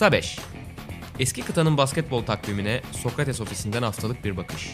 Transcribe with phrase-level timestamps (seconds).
[0.00, 0.38] Kısa 5
[1.18, 4.70] Eski kıtanın basketbol takvimine Sokrates ofisinden haftalık bir bakış.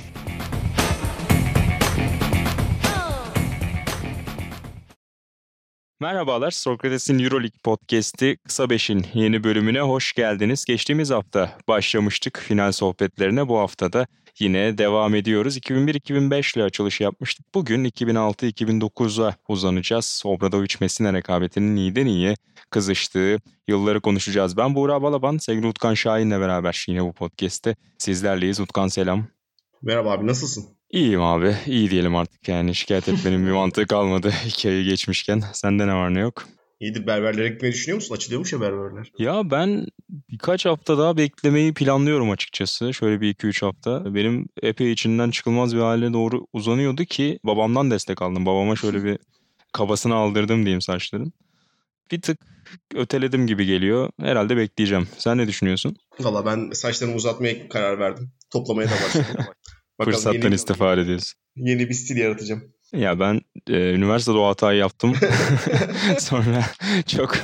[6.01, 10.65] Merhabalar, Sokrates'in Euroleague podcast'i Kısa Beş'in yeni bölümüne hoş geldiniz.
[10.65, 13.49] Geçtiğimiz hafta başlamıştık final sohbetlerine.
[13.49, 14.07] Bu haftada
[14.39, 15.57] yine devam ediyoruz.
[15.57, 17.55] 2001-2005 ile açılış yapmıştık.
[17.55, 20.23] Bugün 2006-2009'a uzanacağız.
[20.25, 22.37] Obradoviç Messina rekabetinin iyiden iyiye
[22.71, 24.57] kızıştığı yılları konuşacağız.
[24.57, 28.61] Ben Buğra Balaban, sevgili Utkan Şahin'le beraber yine bu podcast'te sizlerleyiz.
[28.61, 29.27] Utkan selam.
[29.83, 30.65] Merhaba abi nasılsın?
[30.91, 31.57] İyiyim abi.
[31.67, 32.75] iyi diyelim artık yani.
[32.75, 35.43] Şikayet etmenin bir mantığı kalmadı iki ayı geçmişken.
[35.53, 36.47] Sende ne var ne yok?
[36.81, 38.15] İyidir berberlere gitmeyi düşünüyor musun?
[38.15, 39.13] Açılıyormuş ya berberler.
[39.19, 42.95] Ya ben birkaç hafta daha beklemeyi planlıyorum açıkçası.
[42.95, 44.15] Şöyle bir iki üç hafta.
[44.15, 48.47] Benim epey içinden çıkılmaz bir hale doğru uzanıyordu ki babamdan destek aldım.
[48.47, 49.19] Babama şöyle bir
[49.73, 51.33] kabasını aldırdım diyeyim saçların.
[52.13, 52.39] Bir tık
[52.95, 54.11] öteledim gibi geliyor.
[54.21, 55.09] Herhalde bekleyeceğim.
[55.19, 55.97] Sen ne düşünüyorsun?
[56.21, 58.33] Valla ben saçlarımı uzatmaya karar verdim.
[58.51, 59.45] Toplamaya da başladım.
[60.05, 61.39] Fırsattan yeni, istifade ediyorsun.
[61.57, 62.76] Yeni bir stil yaratacağım.
[62.93, 65.15] Ya ben e, üniversitede o hatayı yaptım.
[66.19, 66.65] Sonra
[67.07, 67.37] çok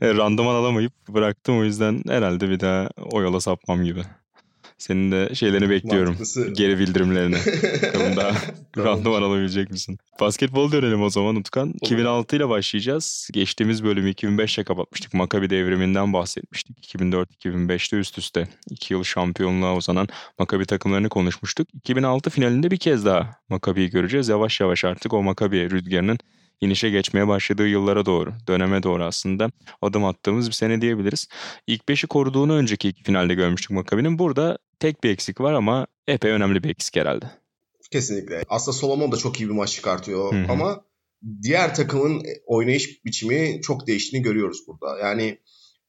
[0.00, 1.58] e, randıman alamayıp bıraktım.
[1.58, 4.02] O yüzden herhalde bir daha o yola sapmam gibi.
[4.78, 6.08] Senin de şeylerini bekliyorum.
[6.08, 6.50] Mantıklısı.
[6.52, 7.36] Geri bildirimlerini.
[7.82, 8.32] Bakalım daha
[8.78, 9.98] randıman alabilecek misin?
[10.20, 11.68] Basketbol dönelim o zaman Utkan.
[11.68, 11.74] Olur.
[11.82, 13.28] 2006 ile başlayacağız.
[13.32, 15.14] Geçtiğimiz bölümü 2005'te kapatmıştık.
[15.14, 16.94] Maccabi devriminden bahsetmiştik.
[16.94, 21.68] 2004-2005'te üst üste 2 yıl şampiyonluğa uzanan Maccabi takımlarını konuşmuştuk.
[21.74, 24.28] 2006 finalinde bir kez daha Maccabi'yi göreceğiz.
[24.28, 26.18] Yavaş yavaş artık o Maccabi rüzgarının
[26.60, 29.50] inişe geçmeye başladığı yıllara doğru, döneme doğru aslında
[29.82, 31.28] adım attığımız bir sene diyebiliriz.
[31.66, 34.18] İlk beşi koruduğunu önceki iki finalde görmüştük Makabi'nin.
[34.18, 37.30] Burada tek bir eksik var ama epey önemli bir eksik herhalde.
[37.90, 38.42] Kesinlikle.
[38.48, 40.52] Aslında Solomon da çok iyi bir maç çıkartıyor Hı-hı.
[40.52, 40.84] ama
[41.42, 44.98] diğer takımın oynayış biçimi çok değiştiğini görüyoruz burada.
[44.98, 45.38] Yani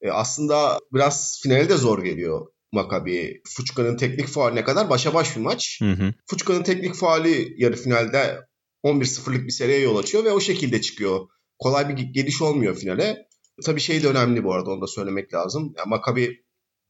[0.01, 3.41] e, aslında biraz finale de zor geliyor Makabi.
[3.45, 5.79] Fuçka'nın teknik faaline kadar başa baş bir maç.
[5.81, 8.37] Hı Fuçka'nın teknik faali yarı finalde
[8.83, 11.27] 11-0'lık bir seriye yol açıyor ve o şekilde çıkıyor.
[11.59, 13.27] Kolay bir geliş olmuyor finale.
[13.65, 15.73] Tabii şey de önemli bu arada onu da söylemek lazım.
[15.77, 16.45] Yani Maccabi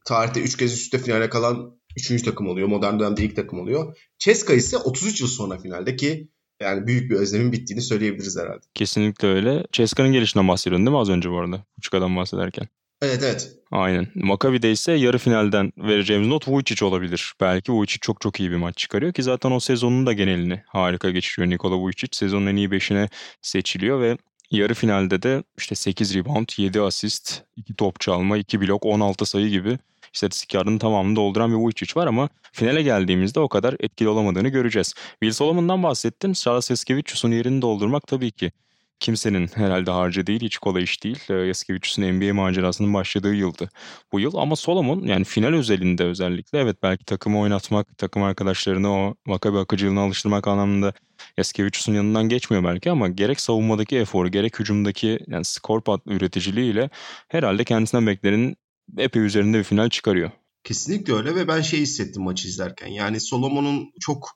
[0.05, 2.21] tarihte 3 kez üst üste finale kalan 3.
[2.21, 2.67] takım oluyor.
[2.67, 3.97] Modern dönemde ilk takım oluyor.
[4.19, 6.29] Ceska ise 33 yıl sonra finalde ki
[6.61, 8.65] yani büyük bir özlemin bittiğini söyleyebiliriz herhalde.
[8.73, 9.63] Kesinlikle öyle.
[9.71, 11.65] Ceska'nın gelişinden bahsediyorsun değil mi az önce bu arada?
[11.77, 12.67] Uçuka'dan bahsederken.
[13.01, 13.56] Evet evet.
[13.71, 14.07] Aynen.
[14.15, 17.33] Maccabi'de ise yarı finalden vereceğimiz not Vujicic olabilir.
[17.41, 21.11] Belki Vujicic çok çok iyi bir maç çıkarıyor ki zaten o sezonun da genelini harika
[21.11, 22.09] geçiriyor Nikola Vujicic.
[22.11, 23.09] Sezonun en iyi beşine
[23.41, 24.17] seçiliyor ve
[24.51, 29.49] yarı finalde de işte 8 rebound, 7 asist, 2 top çalma, 2 blok, 16 sayı
[29.49, 29.77] gibi
[30.13, 34.93] istatistiklerin tamamını dolduran bir Vujicic var ama finale geldiğimizde o kadar etkili olamadığını göreceğiz.
[35.11, 36.33] Will Solomon'dan bahsettin.
[36.33, 38.51] Charles Eskevicius'un yerini doldurmak tabii ki
[38.99, 41.19] kimsenin herhalde harcı değil, hiç kolay iş değil.
[41.47, 43.69] Yaskevicius'un NBA macerasının başladığı yıldı
[44.11, 44.35] bu yıl.
[44.35, 50.01] Ama Solomon yani final özelinde özellikle evet belki takımı oynatmak, takım arkadaşlarını o Makabi akıcılığına
[50.01, 50.93] alıştırmak anlamında
[51.37, 56.89] Yaskevicius'un yanından geçmiyor belki ama gerek savunmadaki eforu, gerek hücumdaki yani skor pat üreticiliğiyle
[57.27, 58.57] herhalde kendisinden beklenenin
[58.97, 60.31] epey üzerinde bir final çıkarıyor.
[60.63, 62.87] Kesinlikle öyle ve ben şey hissettim maçı izlerken.
[62.87, 64.29] Yani Solomon'un çok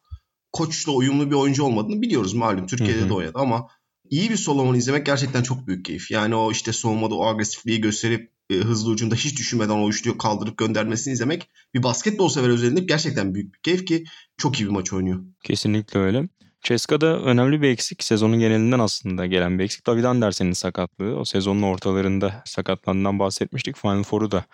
[0.52, 2.68] koçla uyumlu bir oyuncu olmadığını biliyoruz malum.
[2.68, 3.10] Türkiye'de Hı-hı.
[3.10, 3.68] de oynadı ama
[4.12, 6.12] iyi bir Solomon izlemek gerçekten çok büyük keyif.
[6.12, 10.58] Yani o işte savunmada o agresifliği gösterip e, hızlı ucunda hiç düşünmeden o üçlüyü kaldırıp
[10.58, 14.04] göndermesini izlemek bir basketbol sever özelinde gerçekten büyük bir keyif ki
[14.38, 15.20] çok iyi bir maç oynuyor.
[15.44, 16.30] Kesinlikle öyle.
[16.62, 18.04] Ceska'da önemli bir eksik.
[18.04, 19.88] Sezonun genelinden aslında gelen bir eksik.
[19.88, 21.16] David Andersen'in sakatlığı.
[21.16, 23.78] O sezonun ortalarında sakatlandığından bahsetmiştik.
[23.78, 24.46] Final Four'u da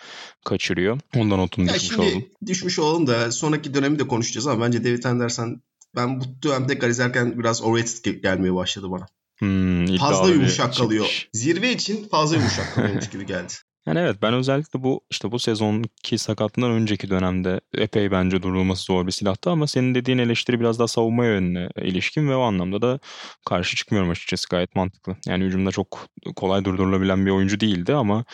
[0.45, 1.00] kaçırıyor.
[1.16, 2.25] Ondan notunu ya düşmüş şimdi oldum.
[2.45, 5.62] Düşmüş olalım da sonraki dönemi de konuşacağız ama bence David Andersen
[5.95, 9.06] ben bu dönemde tekrar izlerken biraz overrated gelmeye başladı bana.
[9.37, 11.05] Hmm, fazla yumuşak kalıyor.
[11.05, 11.29] Çıkmış.
[11.33, 13.53] Zirve için fazla yumuşak kalıyormuş gibi geldi.
[13.87, 19.07] Yani evet ben özellikle bu işte bu sezonki sakatlığından önceki dönemde epey bence durulması zor
[19.07, 22.99] bir silahtı ama senin dediğin eleştiri biraz daha savunma yönüne ilişkin ve o anlamda da
[23.45, 25.15] karşı çıkmıyorum açıkçası gayet mantıklı.
[25.25, 28.25] Yani hücumda çok kolay durdurulabilen bir oyuncu değildi ama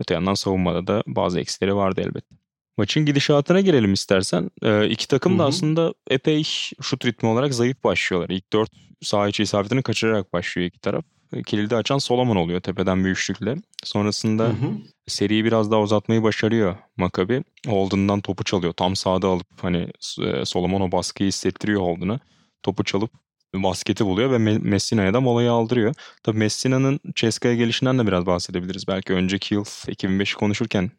[0.00, 2.45] öte yandan savunmada da bazı eksileri vardı elbette.
[2.76, 4.50] Maçın gidişatına gelelim istersen.
[4.62, 5.48] Ee, iki takım da Hı-hı.
[5.48, 6.42] aslında epey
[6.82, 8.30] şut ritmi olarak zayıf başlıyorlar.
[8.30, 8.70] İlk dört
[9.02, 11.04] saha içi isabetini kaçırarak başlıyor iki taraf.
[11.46, 13.56] Kilidi açan Solomon oluyor tepeden bir üçlükle.
[13.84, 14.70] Sonrasında hı hı.
[15.06, 17.44] seriyi biraz daha uzatmayı başarıyor Makabi.
[17.66, 18.72] Holden'dan topu çalıyor.
[18.72, 19.88] Tam sağda alıp hani
[20.22, 22.20] e, Solomon o baskıyı hissettiriyor Holden'a.
[22.62, 23.10] Topu çalıp
[23.54, 25.94] basketi buluyor ve Messina'ya da molayı aldırıyor.
[26.22, 28.88] Tabii Messina'nın Ceska'ya gelişinden de biraz bahsedebiliriz.
[28.88, 30.90] Belki önceki yıl 2005'i konuşurken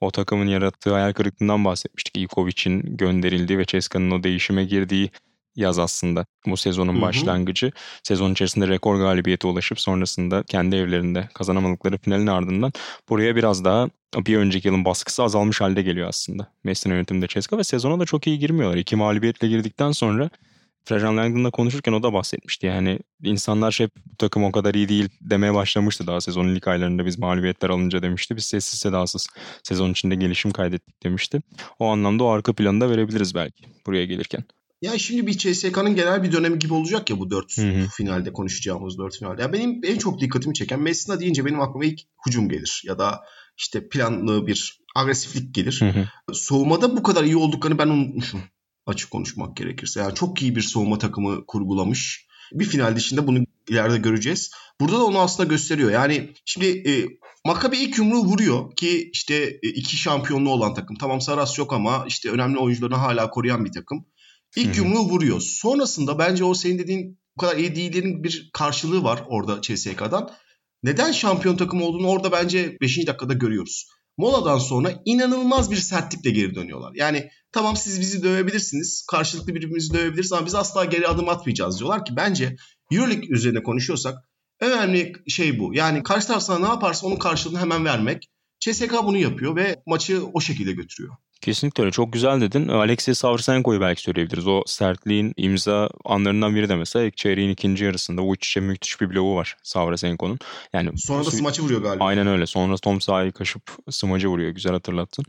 [0.00, 2.16] o takımın yarattığı hayal kırıklığından bahsetmiştik.
[2.16, 5.10] Ivkovic'in gönderildiği ve Ceska'nın o değişime girdiği
[5.56, 6.26] yaz aslında.
[6.46, 7.02] Bu sezonun Hı hı.
[7.02, 7.72] başlangıcı.
[8.02, 12.72] Sezon içerisinde rekor galibiyete ulaşıp sonrasında kendi evlerinde kazanamadıkları finalin ardından
[13.08, 16.52] buraya biraz daha bir önceki yılın baskısı azalmış halde geliyor aslında.
[16.64, 18.76] Messi'nin yönetiminde Ceska ve sezona da çok iyi girmiyorlar.
[18.76, 20.30] İki mağlubiyetle girdikten sonra
[20.86, 22.66] Trajan Langdon'la konuşurken o da bahsetmişti.
[22.66, 27.06] Yani insanlar hep bu takım o kadar iyi değil demeye başlamıştı daha sezonun ilk aylarında
[27.06, 28.36] biz mağlubiyetler alınca demişti.
[28.36, 29.28] Biz sessiz sedasız
[29.62, 31.42] sezon içinde gelişim kaydettik demişti.
[31.78, 34.44] O anlamda o arka planı da verebiliriz belki buraya gelirken.
[34.82, 37.86] Ya şimdi bir CSK'nın genel bir dönemi gibi olacak ya bu dört Hı hı.
[37.96, 39.42] finalde konuşacağımız dört finalde.
[39.42, 43.20] Ya benim en çok dikkatimi çeken Messina deyince benim aklıma ilk hücum gelir ya da
[43.58, 45.80] işte planlı bir agresiflik gelir.
[45.80, 46.34] Hı hı.
[46.34, 48.42] Soğumada bu kadar iyi olduklarını ben unutmuşum
[48.86, 50.00] açık konuşmak gerekirse.
[50.00, 52.26] Yani çok iyi bir soğuma takımı kurgulamış.
[52.52, 53.38] Bir final dışında bunu
[53.68, 54.50] ileride göreceğiz.
[54.80, 55.90] Burada da onu aslında gösteriyor.
[55.90, 57.06] Yani şimdi e,
[57.44, 60.96] Maccabi ilk yumruğu vuruyor ki işte e, iki şampiyonluğu olan takım.
[60.96, 64.06] Tamam Saras yok ama işte önemli oyuncularını hala koruyan bir takım.
[64.56, 64.76] İlk Hı hı.
[64.76, 65.40] yumruğu vuruyor.
[65.40, 70.30] Sonrasında bence o senin dediğin bu kadar iyi değillerin bir karşılığı var orada CSK'dan.
[70.82, 73.06] Neden şampiyon takım olduğunu orada bence 5.
[73.06, 73.88] dakikada görüyoruz.
[74.16, 76.92] Moladan sonra inanılmaz bir sertlikle geri dönüyorlar.
[76.94, 82.04] Yani tamam siz bizi dövebilirsiniz, karşılıklı birbirimizi dövebiliriz ama biz asla geri adım atmayacağız diyorlar
[82.04, 82.56] ki bence
[82.92, 84.18] Euroleague üzerine konuşuyorsak
[84.60, 85.74] önemli şey bu.
[85.74, 88.30] Yani karşı taraf sana ne yaparsa onun karşılığını hemen vermek.
[88.60, 91.14] CSK bunu yapıyor ve maçı o şekilde götürüyor.
[91.40, 91.92] Kesinlikle öyle.
[91.92, 92.68] Çok güzel dedin.
[92.68, 94.46] Alexey Savchenko'yu belki söyleyebiliriz.
[94.46, 99.00] O sertliğin imza anlarından biri de mesela ilk çeyreğin ikinci yarısında o iç içe müthiş
[99.00, 100.38] bir bloğu var Savchenko'nun.
[100.72, 102.04] Yani Sonra da smaçı vuruyor galiba.
[102.04, 102.46] Aynen öyle.
[102.46, 104.50] Sonra Tom sahayı kaşıp smacı vuruyor.
[104.50, 105.24] Güzel hatırlattın.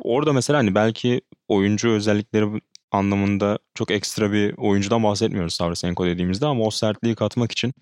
[0.00, 2.46] Orada mesela hani belki oyuncu özellikleri
[2.92, 7.74] anlamında çok ekstra bir oyuncudan bahsetmiyoruz Savchenko dediğimizde ama o sertliği katmak için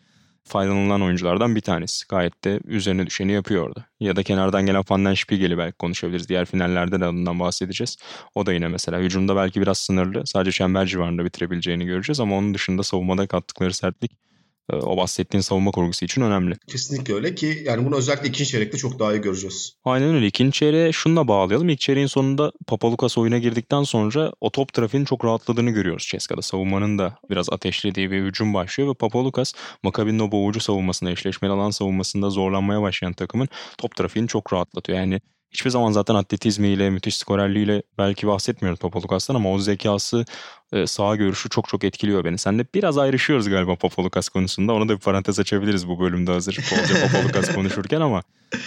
[0.44, 2.06] faydalanılan oyunculardan bir tanesi.
[2.08, 3.84] Gayet de üzerine düşeni yapıyor orada.
[4.00, 6.28] Ya da kenardan gelen Van den Spiegel'i belki konuşabiliriz.
[6.28, 7.96] Diğer finallerde de adından bahsedeceğiz.
[8.34, 10.26] O da yine mesela hücumda belki biraz sınırlı.
[10.26, 14.30] Sadece çember civarında bitirebileceğini göreceğiz ama onun dışında savunmada kattıkları sertlik
[14.72, 16.55] o bahsettiğin savunma kurgusu için önemli.
[16.67, 19.72] Kesinlikle öyle ki yani bunu özellikle ikinci çeyrekte çok daha iyi göreceğiz.
[19.84, 20.26] Aynen öyle.
[20.26, 21.69] İkinci çeyreğe şununla bağlayalım.
[21.69, 26.43] İlk çeyreğin sonunda Papalukas oyuna girdikten sonra o top trafiğinin çok rahatladığını görüyoruz Ceska'da.
[26.43, 29.52] Savunmanın da biraz ateşlediği bir hücum başlıyor ve Papalukas
[29.82, 34.99] Makabi'nin o boğucu savunmasında, eşleşmeli alan savunmasında zorlanmaya başlayan takımın top trafiğini çok rahatlatıyor.
[34.99, 35.20] Yani
[35.50, 40.25] hiçbir zaman zaten atletizmiyle, müthiş skorerliğiyle belki bahsetmiyoruz Papalukas'tan ama o zekası,
[40.73, 42.38] e, sağ görüşü çok çok etkiliyor beni.
[42.38, 44.73] Sen de biraz ayrışıyoruz galiba Papalukas konusunda.
[44.73, 46.56] Onu da bir parantez açabiliriz bu bölümde hazır.
[46.73, 48.23] Bolca Papalukas konuşurken ama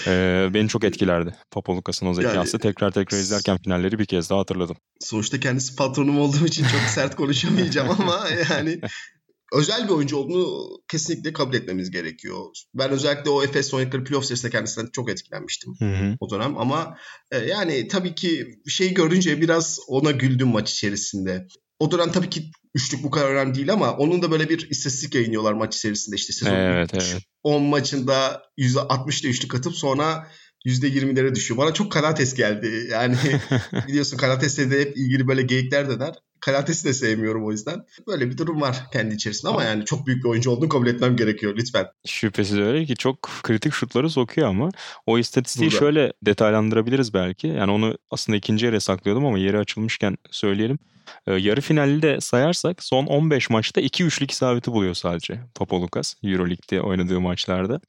[0.07, 1.35] e, beni çok etkilerdi.
[1.51, 2.57] Papalukas'ın o zekası.
[2.57, 4.75] Yani- tekrar tekrar izlerken finalleri bir kez daha hatırladım.
[4.99, 8.79] Sonuçta kendisi patronum olduğum için çok sert konuşamayacağım ama yani
[9.53, 12.45] özel bir oyuncu olduğunu kesinlikle kabul etmemiz gerekiyor.
[12.73, 16.15] Ben özellikle o Efes oynadıkları playoff serisinde kendisinden çok etkilenmiştim Hı hı.
[16.19, 16.97] o dönem ama
[17.31, 21.47] e, yani tabii ki şeyi görünce biraz ona güldüm maç içerisinde.
[21.79, 25.15] O dönem tabii ki üçlük bu kadar önemli değil ama onun da böyle bir istatistik
[25.15, 27.21] yayınlıyorlar maç içerisinde işte sezon Evet, ilk evet.
[27.43, 30.27] 10 maçında %60'da üçlük atıp sonra
[30.65, 31.57] %20'lere düşüyor.
[31.57, 32.87] Bana çok Kalates geldi.
[32.91, 33.15] Yani
[33.87, 36.15] biliyorsun Kalates'le de hep ilgili böyle geyikler döner.
[36.45, 37.85] Kalates'i de sevmiyorum o yüzden.
[38.07, 41.15] Böyle bir durum var kendi içerisinde ama yani çok büyük bir oyuncu olduğunu kabul etmem
[41.15, 41.87] gerekiyor lütfen.
[42.05, 44.69] Şüphesiz öyle ki çok kritik şutları sokuyor ama
[45.05, 45.79] o istatistiği Burada.
[45.79, 47.47] şöyle detaylandırabiliriz belki.
[47.47, 50.79] Yani onu aslında ikinci yere saklıyordum ama yeri açılmışken söyleyelim.
[51.27, 56.81] Ee, yarı finali de sayarsak son 15 maçta 2 üçlük isabeti buluyor sadece Papalukas Euroleague'de
[56.81, 57.79] oynadığı maçlarda.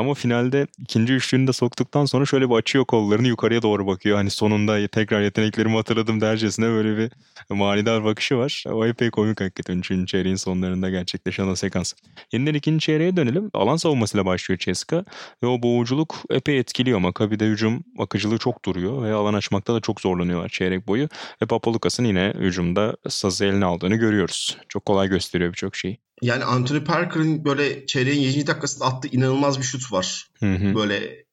[0.00, 4.16] Ama finalde ikinci üçlüğünü de soktuktan sonra şöyle bir açıyor kollarını yukarıya doğru bakıyor.
[4.16, 7.10] Hani sonunda tekrar yeteneklerimi hatırladım dercesine böyle bir
[7.50, 8.64] manidar bakışı var.
[8.72, 9.78] O epey komik hakikaten.
[9.78, 11.92] Üçüncü çeyreğin sonlarında gerçekleşen o sekans.
[12.32, 13.50] Yeniden ikinci çeyreğe dönelim.
[13.54, 15.04] Alan savunmasıyla başlıyor Ceska
[15.42, 16.98] ve o boğuculuk epey etkiliyor.
[16.98, 21.08] Makabi'de hücum akıcılığı çok duruyor ve alan açmakta da çok zorlanıyorlar çeyrek boyu.
[21.42, 24.58] Ve Papalukas'ın yine hücumda sazı eline aldığını görüyoruz.
[24.68, 26.09] Çok kolay gösteriyor birçok şeyi.
[26.22, 28.46] Yani Anthony Parker'ın böyle çeyreğin 7.
[28.46, 30.28] dakikasında attığı inanılmaz bir şut var.
[30.40, 30.74] Hı hı.
[30.74, 31.24] Böyle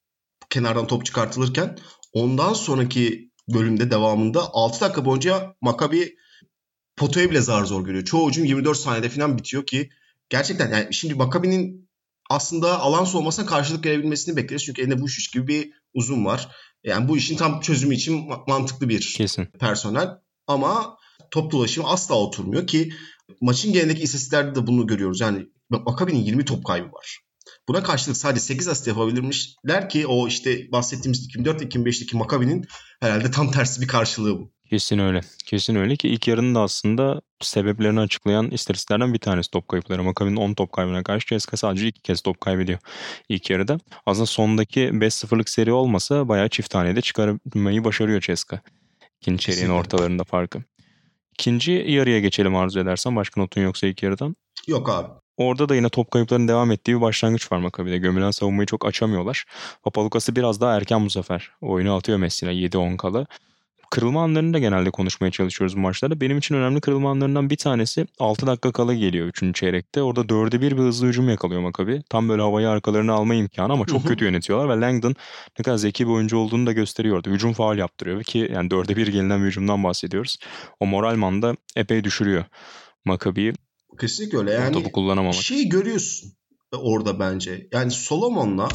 [0.49, 1.77] kenardan top çıkartılırken.
[2.13, 6.15] Ondan sonraki bölümde devamında 6 dakika boyunca Maccabi
[6.95, 8.05] potaya bile zar zor görüyor.
[8.05, 9.89] Çoğu hücum 24 saniyede falan bitiyor ki
[10.29, 11.89] gerçekten yani şimdi Maccabi'nin
[12.29, 14.65] aslında alan soğumasına karşılık gelebilmesini bekleriz.
[14.65, 16.49] Çünkü elinde bu iş gibi bir uzun var.
[16.83, 19.45] Yani bu işin tam çözümü için ma- mantıklı bir Kesin.
[19.45, 20.09] personel
[20.47, 20.97] ama
[21.31, 22.93] top dolaşımı asla oturmuyor ki
[23.41, 25.21] maçın genelindeki istatistiklerde de bunu görüyoruz.
[25.21, 27.19] Yani Maccabi'nin 20 top kaybı var.
[27.67, 32.65] Buna karşılık sadece 8 asist yapabilmişler ki o işte bahsettiğimiz 2004 2005'teki Maccabi'nin
[32.99, 34.51] herhalde tam tersi bir karşılığı bu.
[34.69, 35.21] Kesin öyle.
[35.45, 40.03] Kesin öyle ki ilk yarının da aslında sebeplerini açıklayan istatistiklerden bir tanesi top kayıpları.
[40.03, 42.79] Makabi'nin 10 top kaybına karşı CSKA sadece 2 kez top kaybediyor
[43.29, 43.79] ilk yarıda.
[44.05, 48.61] Aslında sondaki 5-0'lık seri olmasa bayağı çift tanede çıkarmayı başarıyor CSKA.
[49.21, 50.59] İkinci çeyreğin ortalarında farkı.
[51.39, 53.15] İkinci yarıya geçelim arzu edersen.
[53.15, 54.35] Başka notun yoksa ilk yarıdan.
[54.67, 55.07] Yok abi.
[55.37, 57.97] Orada da yine top kayıplarının devam ettiği bir başlangıç var Makabi'de.
[57.97, 59.45] Gömülen savunmayı çok açamıyorlar.
[59.83, 61.51] Papalukas'ı biraz daha erken bu sefer.
[61.61, 63.25] Oyunu atıyor Messina 7-10 kala.
[63.91, 66.21] Kırılma anlarını da genelde konuşmaya çalışıyoruz bu maçlarda.
[66.21, 69.55] Benim için önemli kırılma anlarından bir tanesi 6 dakika kala geliyor 3.
[69.55, 70.01] çeyrekte.
[70.01, 72.01] Orada 4'e 1 bir hızlı hücum yakalıyor Makabi.
[72.09, 75.15] Tam böyle havayı arkalarına alma imkanı ama çok kötü yönetiyorlar ve Langdon
[75.59, 77.29] ne kadar zeki bir oyuncu olduğunu da gösteriyordu.
[77.29, 80.37] Hücum faal yaptırıyor ki yani 4'e 1 gelinen bir hücumdan bahsediyoruz.
[80.79, 82.45] O moral da epey düşürüyor
[83.05, 83.53] Makabi'yi.
[83.99, 84.51] Kesinlikle öyle.
[84.51, 85.33] Yani topu kullanamamak.
[85.33, 86.33] Şeyi görüyorsun
[86.75, 87.67] orada bence.
[87.71, 88.69] Yani Solomon'la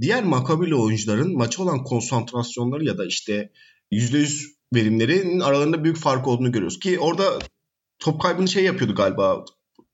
[0.00, 3.50] diğer Makabili oyuncuların maça olan konsantrasyonları ya da işte
[3.92, 6.78] %100 verimlerinin aralarında büyük fark olduğunu görüyoruz.
[6.78, 7.38] Ki orada
[7.98, 9.44] top kaybını şey yapıyordu galiba.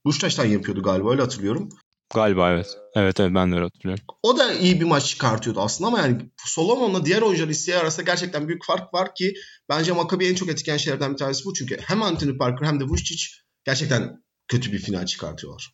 [0.05, 1.69] Buştaş'tan yapıyordu galiba öyle hatırlıyorum.
[2.15, 2.67] Galiba evet.
[2.95, 4.05] Evet evet ben de öyle hatırlıyorum.
[4.23, 8.49] O da iyi bir maç çıkartıyordu aslında ama yani Solomon'la diğer oyuncular isteği arasında gerçekten
[8.49, 9.35] büyük fark var ki
[9.69, 11.55] bence Maccabi en çok etkileyen şeylerden bir tanesi bu.
[11.55, 13.27] Çünkü hem Anthony Parker hem de Vucic
[13.65, 15.73] gerçekten kötü bir final çıkartıyorlar.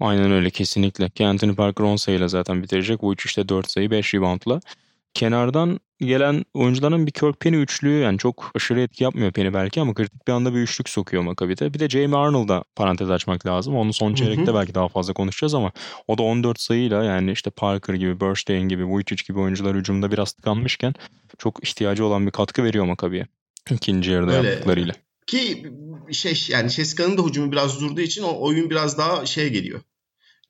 [0.00, 1.10] Aynen öyle kesinlikle.
[1.10, 3.04] Ki Anthony Parker 10 sayıyla zaten bitirecek.
[3.04, 4.60] Vucic işte 4 sayı 5 reboundla
[5.18, 9.94] kenardan gelen oyuncuların bir Kirk Penny üçlüğü yani çok aşırı etki yapmıyor Penny belki ama
[9.94, 11.74] kritik bir anda bir üçlük sokuyor Maccabi'de.
[11.74, 13.76] Bir de Jamie Arnold'a parantez açmak lazım.
[13.76, 14.54] Onu son çeyrekte hı hı.
[14.54, 15.72] belki daha fazla konuşacağız ama
[16.08, 20.32] o da 14 sayıyla yani işte Parker gibi, Burstein gibi, Vujicic gibi oyuncular hücumda biraz
[20.32, 20.94] tıkanmışken
[21.38, 23.26] çok ihtiyacı olan bir katkı veriyor Maccabi'ye.
[23.70, 24.48] İkinci yarıda Öyle.
[24.48, 24.94] yaptıklarıyla.
[25.26, 25.72] Ki
[26.12, 29.80] şey yani Cheska'nın da hücumu biraz durduğu için o oyun biraz daha şey geliyor.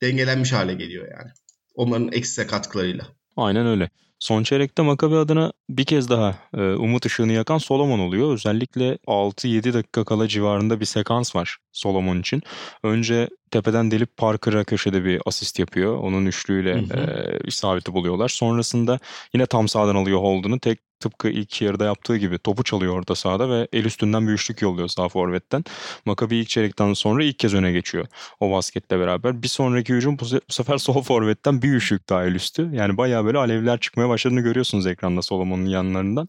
[0.03, 1.31] Dengelenmiş hale geliyor yani.
[1.75, 3.07] Onların ekstra katkılarıyla.
[3.37, 3.91] Aynen öyle.
[4.19, 8.35] Son çeyrekte Makabi adına bir kez daha e, umut ışığını yakan Solomon oluyor.
[8.35, 12.43] Özellikle 6-7 dakika kala civarında bir sekans var Solomon için.
[12.83, 15.97] Önce tepeden delip Parker'a köşede bir asist yapıyor.
[15.99, 17.01] Onun üçlüğüyle hı hı.
[17.01, 18.29] E, isabeti buluyorlar.
[18.29, 18.99] Sonrasında
[19.35, 20.61] yine tam sağdan alıyor Holden'ı.
[20.61, 24.63] Tek tıpkı ilk yarıda yaptığı gibi topu çalıyor orada sahada ve el üstünden bir üçlük
[24.63, 25.65] yolluyor sağ forvetten.
[26.05, 28.07] Makabi ilk çeyrekten sonra ilk kez öne geçiyor
[28.41, 29.43] o basketle beraber.
[29.43, 32.71] Bir sonraki hücum bu, sefer sol forvetten bir üçlük daha el üstü.
[32.73, 36.29] Yani bayağı böyle alevler çıkmaya başladığını görüyorsunuz ekranda Solomon'un yanlarından.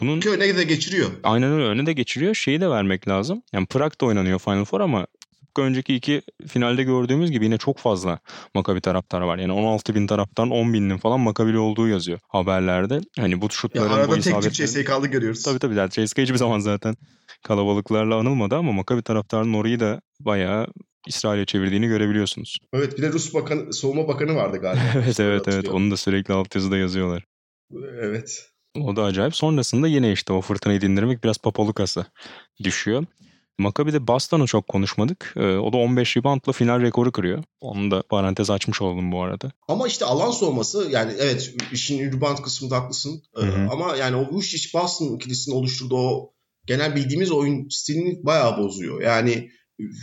[0.00, 1.10] Bunun Ki öne de geçiriyor.
[1.22, 2.34] Aynen öyle öne de geçiriyor.
[2.34, 3.42] Şeyi de vermek lazım.
[3.52, 5.06] Yani Prag'da oynanıyor Final Four ama
[5.62, 8.18] önceki iki finalde gördüğümüz gibi yine çok fazla
[8.54, 9.38] Makabi taraftarı var.
[9.38, 13.00] Yani 16 bin taraftan 10 binin falan Makabili olduğu yazıyor haberlerde.
[13.18, 15.42] Hani bu şutların ya arada bu tek tük CSK'lı görüyoruz.
[15.42, 15.74] Tabii tabii.
[15.74, 16.96] Yani CSK hiçbir zaman zaten
[17.42, 20.66] kalabalıklarla anılmadı ama Makabi taraftarının orayı da bayağı
[21.06, 22.58] İsrail'e çevirdiğini görebiliyorsunuz.
[22.72, 24.82] Evet bir de Rus bakan, savunma bakanı vardı galiba.
[24.94, 27.24] evet evet evet onu da sürekli altyazıda yazıyorlar.
[28.00, 28.50] Evet.
[28.80, 29.36] O da acayip.
[29.36, 32.06] Sonrasında yine işte o fırtınayı dindirmek biraz papalukası
[32.64, 33.04] düşüyor.
[33.58, 35.32] Maccabi'de Boston'u çok konuşmadık.
[35.36, 37.44] Ee, o da 15 reboundla final rekoru kırıyor.
[37.60, 39.52] Onu da parantez açmış oldum bu arada.
[39.68, 43.22] Ama işte alan soğuması yani evet işin rebound kısmında haklısın.
[43.36, 46.32] Ee, ama yani o Vucic Boston ikilisinin oluşturduğu o
[46.66, 49.02] genel bildiğimiz oyun stilini bayağı bozuyor.
[49.02, 49.50] Yani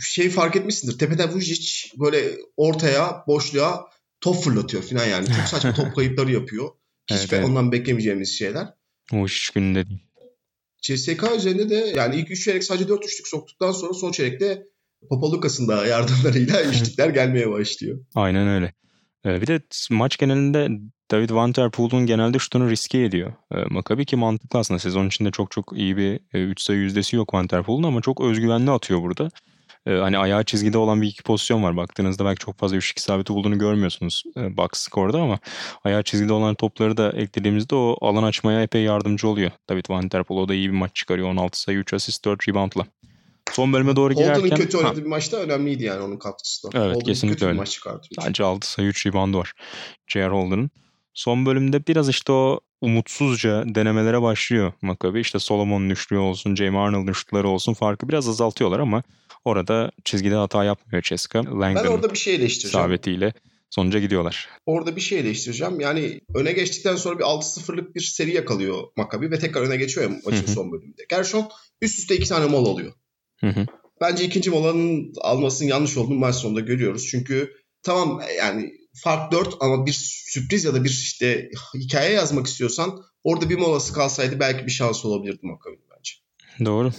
[0.00, 0.98] şey fark etmişsindir.
[0.98, 3.86] Tepeden Vucic böyle ortaya boşluğa
[4.20, 5.26] top fırlatıyor falan yani.
[5.26, 6.68] Çok saçma top kayıpları yapıyor.
[7.10, 7.44] Hiç evet, evet.
[7.44, 8.66] ondan beklemeyeceğimiz şeyler.
[9.12, 10.00] O hiç gününde değil.
[10.82, 14.62] CSK üzerinde de yani ilk 3 çeyrek sadece 4 üçlük soktuktan sonra son çeyrekte
[15.10, 17.98] Papalukas'ın da yardımlarıyla üçlükler gelmeye başlıyor.
[18.14, 18.72] Aynen öyle.
[19.26, 19.60] Ee, bir de
[19.90, 20.68] maç genelinde
[21.10, 23.32] David Van Der Poel'un genelde şutunu riske ediyor.
[23.54, 24.78] Ee, Maccabi ki mantıklı aslında.
[24.78, 28.00] Sezon içinde çok çok iyi bir 3 e, sayı yüzdesi yok Van Der Poel'un ama
[28.00, 29.28] çok özgüvenli atıyor burada
[29.86, 31.76] e, hani ayağı çizgide olan bir iki pozisyon var.
[31.76, 35.38] Baktığınızda belki çok fazla üçlük isabeti bulduğunu görmüyorsunuz e, box score'da ama
[35.84, 39.50] ayağı çizgide olan topları da eklediğimizde o alan açmaya epey yardımcı oluyor.
[39.68, 41.28] David Van Der Poel o da iyi bir maç çıkarıyor.
[41.28, 42.86] 16 sayı 3 asist 4 reboundla.
[43.52, 44.40] Son bölüme doğru girerken...
[44.40, 45.04] Holden'ın kötü oynadığı ha.
[45.04, 46.84] bir maçta önemliydi yani onun katkısı da.
[46.84, 47.54] Evet Holden kesinlikle kötü öyle.
[47.54, 48.26] Bir maç çıkartıyor.
[48.26, 49.52] Bence 6 sayı 3 reboundu var
[50.06, 50.28] J.R.
[50.28, 50.70] Holden'ın.
[51.14, 55.20] Son bölümde biraz işte o umutsuzca denemelere başlıyor Maccabi.
[55.20, 59.02] İşte Solomon'un üçlüğü olsun, Jamie Arnold'un üçlükleri olsun farkı biraz azaltıyorlar ama
[59.44, 61.38] Orada çizgide hata yapmıyor Ceska.
[61.38, 62.86] Langdon ben orada bir şey eleştireceğim.
[62.86, 63.32] Sabetiyle
[63.70, 64.48] sonuca gidiyorlar.
[64.66, 65.80] Orada bir şey eleştireceğim.
[65.80, 70.16] Yani öne geçtikten sonra bir 6-0'lık bir seri yakalıyor Maccabi ve tekrar öne geçiyor ya
[70.24, 70.50] maçın Hı-hı.
[70.50, 71.02] son bölümünde.
[71.08, 71.48] Gershon
[71.80, 72.92] üst üste iki tane mol alıyor.
[73.40, 73.66] Hı-hı.
[74.00, 77.06] Bence ikinci molanın almasının yanlış olduğunu maç sonunda görüyoruz.
[77.10, 83.02] Çünkü tamam yani fark 4 ama bir sürpriz ya da bir işte hikaye yazmak istiyorsan
[83.24, 86.12] orada bir molası kalsaydı belki bir şans olabilirdi Maccabi bence.
[86.64, 86.92] Doğru.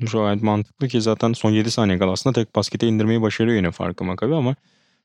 [0.00, 4.04] Gayet mantıklı ki zaten son 7 saniye kala aslında tek baskete indirmeyi başarıyor yine farkı
[4.04, 4.54] Makabi ama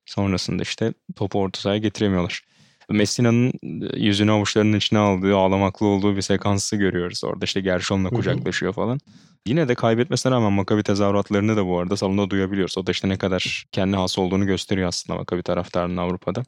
[0.06, 2.42] sonrasında işte topu orta sahaya getiremiyorlar.
[2.90, 3.54] Messina'nın
[3.98, 7.24] yüzünü avuçlarının içine aldığı, ağlamaklı olduğu bir sekansı görüyoruz.
[7.24, 9.00] Orada işte Gershon'la kucaklaşıyor falan.
[9.48, 12.78] Yine de kaybetmesine rağmen Makabi tezahüratlarını da bu arada salonda duyabiliyoruz.
[12.78, 16.44] O da işte ne kadar kendi has olduğunu gösteriyor aslında Makabi taraftarının Avrupa'da.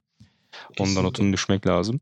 [0.80, 2.00] Ondan notunu düşmek lazım.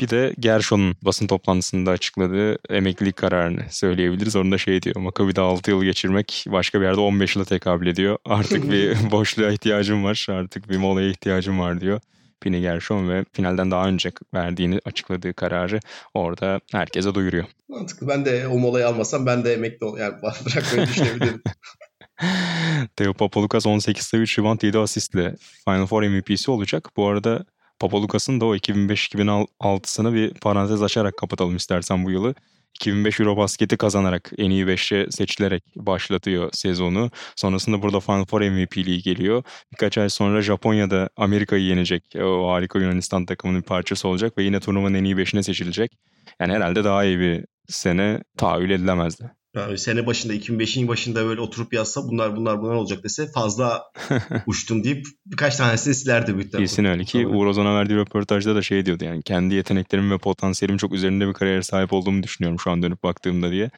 [0.00, 4.36] Bir de Gershon'un basın toplantısında açıkladığı emeklilik kararını söyleyebiliriz.
[4.36, 4.96] Orada şey diyor.
[4.96, 8.18] Maccabi'de 6 yıl geçirmek başka bir yerde 15 yıla tekabül ediyor.
[8.24, 10.26] Artık bir boşluğa ihtiyacım var.
[10.30, 12.00] Artık bir molaya ihtiyacım var diyor.
[12.40, 15.80] Pini Gershon ve finalden daha önce verdiğini açıkladığı kararı
[16.14, 17.44] orada herkese duyuruyor.
[17.68, 18.08] Mantıklı.
[18.08, 21.42] Ben de o molayı almasam ben de emekli ol yani bırakmayı düşünebilirim.
[22.96, 26.88] Theo Papalukas 18 sayı 3 rebound 7 asistle Final Four MVP'si olacak.
[26.96, 27.44] Bu arada
[27.80, 32.34] Papalukas'ın da o 2005-2006'sını bir parantez açarak kapatalım istersen bu yılı.
[32.74, 37.10] 2005 Eurobasket'i kazanarak en iyi 5'e seçilerek başlatıyor sezonu.
[37.36, 39.42] Sonrasında burada Final Four MVP'liği geliyor.
[39.72, 42.04] Birkaç ay sonra Japonya'da Amerika'yı yenecek.
[42.16, 45.92] O harika Yunanistan takımının bir parçası olacak ve yine turnuvanın en iyi 5'ine seçilecek.
[46.40, 49.39] Yani herhalde daha iyi bir sene tahayyül edilemezdi.
[49.56, 53.82] Yani sene başında 2005'in başında böyle oturup yazsa bunlar bunlar bunlar olacak dese fazla
[54.46, 58.86] uçtum deyip birkaç tanesini silerdi büyük Kesin öyle ki Uğur Ozan'a verdiği röportajda da şey
[58.86, 62.82] diyordu yani kendi yeteneklerim ve potansiyelim çok üzerinde bir kariyere sahip olduğumu düşünüyorum şu an
[62.82, 63.70] dönüp baktığımda diye.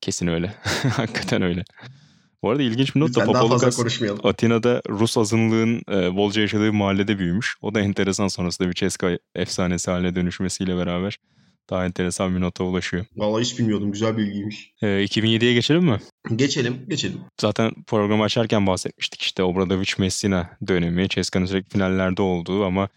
[0.00, 0.54] Kesin öyle.
[0.96, 1.64] Hakikaten öyle.
[2.42, 7.56] Bu arada ilginç bir not da Papolukas Atina'da Rus azınlığın e, bolca yaşadığı mahallede büyümüş.
[7.62, 11.18] O da enteresan sonrasında bir Ceska efsanesi haline dönüşmesiyle beraber
[11.70, 13.04] daha enteresan bir nota ulaşıyor.
[13.16, 13.92] Vallahi hiç bilmiyordum.
[13.92, 14.72] Güzel bilgiymiş.
[14.82, 16.00] Ee, 2007'ye geçelim mi?
[16.36, 17.20] Geçelim, geçelim.
[17.40, 21.08] Zaten programı açarken bahsetmiştik işte Obradovic Messina dönemi.
[21.08, 22.88] Ceska'nın sürekli finallerde olduğu ama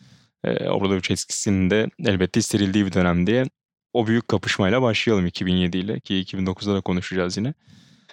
[0.44, 3.46] e, Obradovic eskisinin de elbette istirildiği bir dönem diye
[3.94, 7.54] o büyük kapışmayla başlayalım 2007 ile ki 2009'da da konuşacağız yine.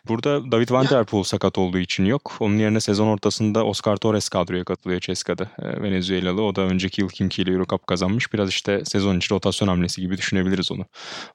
[0.08, 2.36] Burada David Van Der Poel sakat olduğu için yok.
[2.40, 5.50] Onun yerine sezon ortasında Oscar Torres kadroya katılıyor Ceska'da.
[5.58, 6.42] E, Venezuelalı.
[6.42, 8.32] O da önceki yıl Kimki ile Eurocup kazanmış.
[8.32, 10.84] Biraz işte sezon içi rotasyon hamlesi gibi düşünebiliriz onu.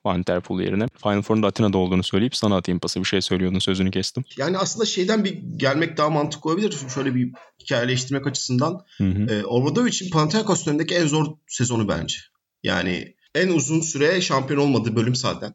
[0.06, 0.88] Van Der Poel yerine.
[1.04, 3.00] Final Four'un da Atina'da olduğunu söyleyip sana atayım pası.
[3.00, 4.24] Bir şey söylüyordun sözünü kestim.
[4.38, 6.78] Yani aslında şeyden bir gelmek daha mantıklı olabilir.
[6.94, 7.32] Şöyle bir
[7.64, 8.82] hikayeleştirmek açısından.
[8.98, 9.34] Hı hı.
[9.34, 12.18] E, Obradovic'in Panathinaikos dönemindeki en zor sezonu bence.
[12.64, 15.54] Yani en uzun süre şampiyon olmadığı bölüm zaten.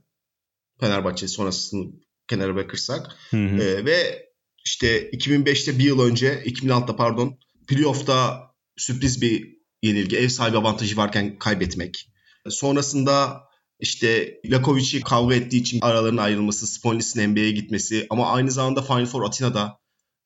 [0.80, 1.92] Fenerbahçe sonrasını
[2.30, 3.16] kenara bırakırsak.
[3.30, 3.62] Hı hı.
[3.62, 4.26] E, ve
[4.64, 8.40] işte 2005'te bir yıl önce 2006'da pardon playoff'ta
[8.76, 10.16] sürpriz bir yenilgi.
[10.16, 12.06] Ev sahibi avantajı varken kaybetmek.
[12.48, 13.40] Sonrasında
[13.80, 19.24] işte Lakovic'i kavga ettiği için aralarının ayrılması, Sponlis'in NBA'ye gitmesi ama aynı zamanda Final Four
[19.24, 19.78] Atina'da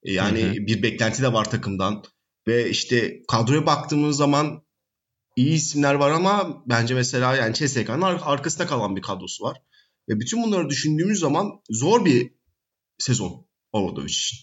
[0.03, 0.55] e, yani hı hı.
[0.55, 2.05] bir beklenti de var takımdan.
[2.49, 4.65] Ve işte kadroya baktığımız zaman
[5.37, 9.57] iyi isimler var ama bence mesela yani CSK'nın arkasında kalan bir kadrosu var.
[10.09, 12.31] Ve bütün bunları düşündüğümüz zaman zor bir
[12.99, 14.39] sezon Obradovic için.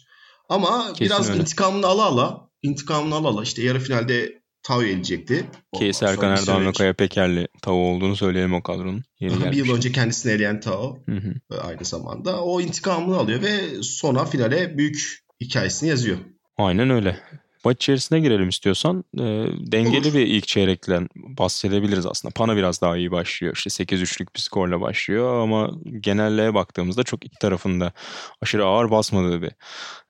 [0.50, 1.42] Ama Kesin biraz öyle.
[1.42, 5.46] intikamını ala ala, intikamını ala ala işte yarı finalde Tao gelecekti.
[5.74, 9.04] Ki Serkan Erdoğan ve Kaya Pekerli Tao olduğunu söyleyelim o kadronun.
[9.20, 11.62] Yeni bir yıl önce kendisini eleyen hı hı.
[11.62, 12.44] aynı zamanda.
[12.44, 16.18] O intikamını alıyor ve sonra finale büyük hikayesini yazıyor.
[16.58, 17.20] Aynen öyle.
[17.66, 19.04] Maç içerisine girelim istiyorsan.
[19.18, 19.24] E,
[19.72, 20.14] dengeli Olur.
[20.14, 22.34] bir ilk çeyrekten bahsedebiliriz aslında.
[22.34, 23.54] Pana biraz daha iyi başlıyor.
[23.56, 27.94] İşte 8-3'lük bir skorla başlıyor ama genelliğe baktığımızda çok iki tarafında
[28.42, 29.52] aşırı ağır basmadığı bir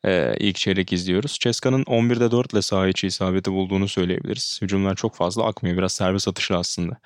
[0.06, 1.38] e, ilk çeyrek izliyoruz.
[1.42, 4.60] Ceska'nın 11'de 4 ile saha içi isabeti bulduğunu söyleyebiliriz.
[4.62, 5.78] Hücumlar çok fazla akmıyor.
[5.78, 6.98] Biraz servis atışı aslında.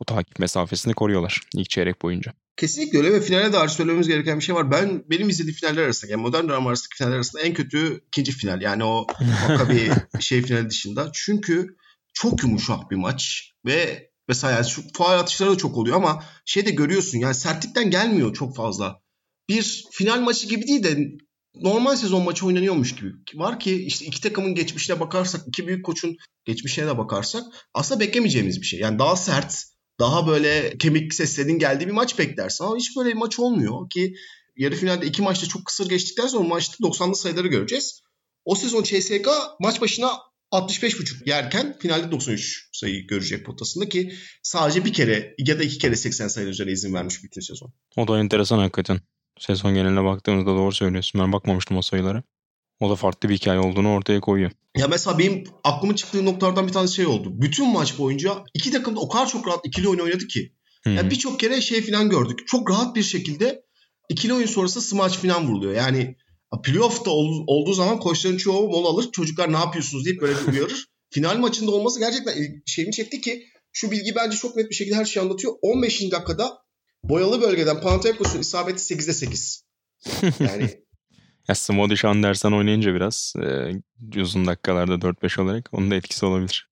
[0.00, 2.32] O takip mesafesini koruyorlar ilk çeyrek boyunca.
[2.56, 4.70] Kesinlikle öyle ve finale dair söylememiz gereken bir şey var.
[4.70, 8.62] Ben benim izlediğim finaller arasında yani modern drama arasındaki finaller arasında en kötü ikinci final.
[8.62, 9.06] Yani o
[9.48, 9.90] Maccabi
[10.20, 11.10] şey finali dışında.
[11.14, 11.76] Çünkü
[12.14, 16.66] çok yumuşak bir maç ve mesela yani şu faal atışları da çok oluyor ama şey
[16.66, 19.00] de görüyorsun yani sertlikten gelmiyor çok fazla.
[19.48, 20.98] Bir final maçı gibi değil de
[21.54, 23.12] normal sezon maçı oynanıyormuş gibi.
[23.34, 27.42] Var ki işte iki takımın geçmişine bakarsak, iki büyük koçun geçmişine de bakarsak
[27.74, 28.80] aslında beklemeyeceğimiz bir şey.
[28.80, 29.64] Yani daha sert,
[29.98, 32.64] daha böyle kemik seslerin geldiği bir maç beklersin.
[32.64, 34.14] Ama hiç böyle bir maç olmuyor ki
[34.56, 38.00] yarı finalde iki maçta çok kısır geçtikten sonra maçta 90'lı sayıları göreceğiz.
[38.44, 39.28] O sezon CSK
[39.60, 40.10] maç başına
[40.52, 45.96] 65.5 yerken finalde 93 sayı görecek potasında ki sadece bir kere ya da iki kere
[45.96, 47.72] 80 sayı üzerine izin vermiş bütün sezon.
[47.96, 49.00] O da enteresan hakikaten.
[49.38, 51.20] Sezon geneline baktığımızda doğru söylüyorsun.
[51.20, 52.22] Ben bakmamıştım o sayılara.
[52.80, 54.50] O da farklı bir hikaye olduğunu ortaya koyuyor.
[54.76, 57.40] Ya mesela benim aklımın çıktığı noktalardan bir tanesi şey oldu.
[57.40, 60.52] Bütün maç boyunca iki takım da o kadar çok rahat ikili oyun oynadı ki.
[60.86, 62.38] Yani birçok kere şey falan gördük.
[62.46, 63.64] Çok rahat bir şekilde
[64.08, 65.74] ikili oyun sonrası smaç falan vuruluyor.
[65.74, 66.16] Yani
[66.64, 69.12] playoff'ta ol, olduğu zaman koçların çoğu mola alır.
[69.12, 70.86] Çocuklar ne yapıyorsunuz deyip böyle bir uyarır.
[71.10, 75.04] Final maçında olması gerçekten şeyimi çekti ki şu bilgi bence çok net bir şekilde her
[75.04, 75.54] şeyi anlatıyor.
[75.62, 76.10] 15.
[76.10, 76.58] dakikada
[77.04, 79.64] boyalı bölgeden Panathinaikos'un isabeti 8'de 8.
[80.40, 80.83] Yani
[81.48, 86.68] ya Smodish Andersen oynayınca biraz e, uzun dakikalarda 4-5 olarak onun da etkisi olabilir.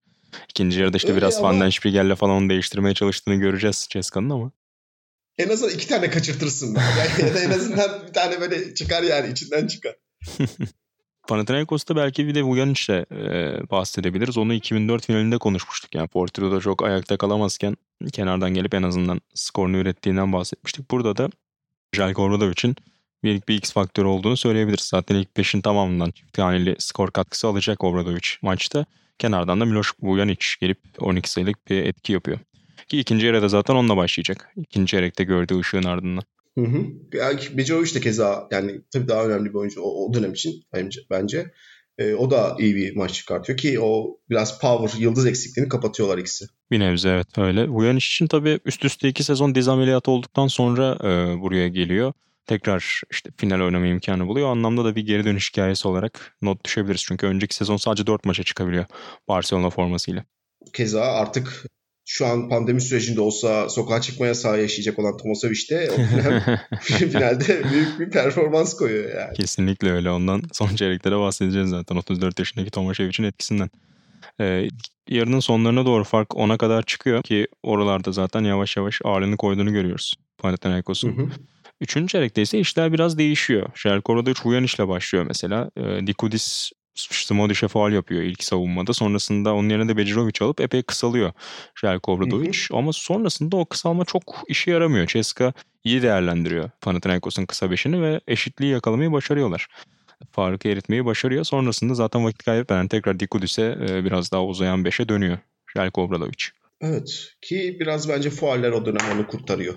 [0.49, 1.49] İkinci yarıda işte Öyle biraz ama...
[1.49, 4.53] Van den Spiegel'le falan onu değiştirmeye çalıştığını göreceğiz Ceska'nın ama.
[5.39, 6.75] En azından iki tane kaçırtırsın.
[6.75, 9.95] Yani, ya da en azından bir tane böyle çıkar yani içinden çıkar.
[11.29, 14.39] Panathinaikos'ta belki bir de Vujanic'le e, bahsedebiliriz.
[14.39, 15.95] Onu 2004 finalinde konuşmuştuk.
[15.95, 17.77] Yani Portiro'da çok ayakta kalamazken
[18.13, 20.91] kenardan gelip en azından skorunu ürettiğinden bahsetmiştik.
[20.91, 21.31] Burada da
[21.93, 22.77] Jelko Obradovic'in
[23.25, 24.85] bir, bir X faktörü olduğunu söyleyebiliriz.
[24.85, 28.87] Zaten ilk 5'in tamamından çift haneli skor katkısı alacak Obradovic maçta.
[29.19, 32.39] Kenardan da Miloš Vujanic gelip 12 sayılık bir etki yapıyor.
[32.89, 34.49] Ki ikinci yarıda zaten onunla başlayacak.
[34.57, 36.25] İkinci çeyrekte gördüğü ışığın ardından.
[36.59, 36.87] Hı hı.
[37.13, 41.01] Yani Becovic de keza yani tabii daha önemli bir oyuncu o, o dönem için bence.
[41.11, 41.51] bence.
[41.99, 46.45] E, o da iyi bir maç çıkartıyor ki o biraz power, yıldız eksikliğini kapatıyorlar ikisi.
[46.71, 47.69] Bir nebze evet öyle.
[47.69, 52.13] Vujanic için tabii üst üste iki sezon diz ameliyatı olduktan sonra e, buraya geliyor
[52.47, 54.49] tekrar işte final oynama imkanı buluyor.
[54.49, 57.05] O anlamda da bir geri dönüş hikayesi olarak not düşebiliriz.
[57.05, 58.85] Çünkü önceki sezon sadece 4 maça çıkabiliyor
[59.29, 60.25] Barcelona formasıyla.
[60.73, 61.65] Keza artık
[62.05, 67.71] şu an pandemi sürecinde olsa sokağa çıkma yasağı yaşayacak olan Tomasovic de o final, finalde
[67.73, 69.35] büyük bir performans koyuyor yani.
[69.35, 70.11] Kesinlikle öyle.
[70.11, 71.97] Ondan son çeyreklere bahsedeceğiz zaten.
[71.97, 73.71] 34 yaşındaki Tomasevic'in etkisinden.
[74.41, 74.69] Ee,
[75.09, 80.15] yarının sonlarına doğru fark 10'a kadar çıkıyor ki oralarda zaten yavaş yavaş ağırlığını koyduğunu görüyoruz
[80.39, 81.33] Panathinaikos'un.
[81.83, 83.69] Üçüncü çeyrekte ise işler biraz değişiyor.
[83.75, 85.71] Jelko Obradovic Vujanic başlıyor mesela.
[85.77, 88.93] E, Dikudis Smodic'e faal yapıyor ilk savunmada.
[88.93, 91.33] Sonrasında onun yerine de Becirovic alıp epey kısalıyor
[91.81, 92.59] Jelko Obradovic.
[92.73, 95.07] Ama sonrasında o kısalma çok işe yaramıyor.
[95.07, 95.53] Ceska
[95.85, 99.67] iyi değerlendiriyor Panathinaikos'un kısa beşini ve eşitliği yakalamayı başarıyorlar.
[100.33, 101.45] Farkı eritmeyi başarıyor.
[101.45, 105.39] Sonrasında zaten vakit kaybetmeden tekrar Dikudis'e e, biraz daha uzayan beşe dönüyor
[105.77, 106.45] Jelko Obradovic.
[106.81, 109.75] Evet ki biraz bence faaller o dönem onu kurtarıyor.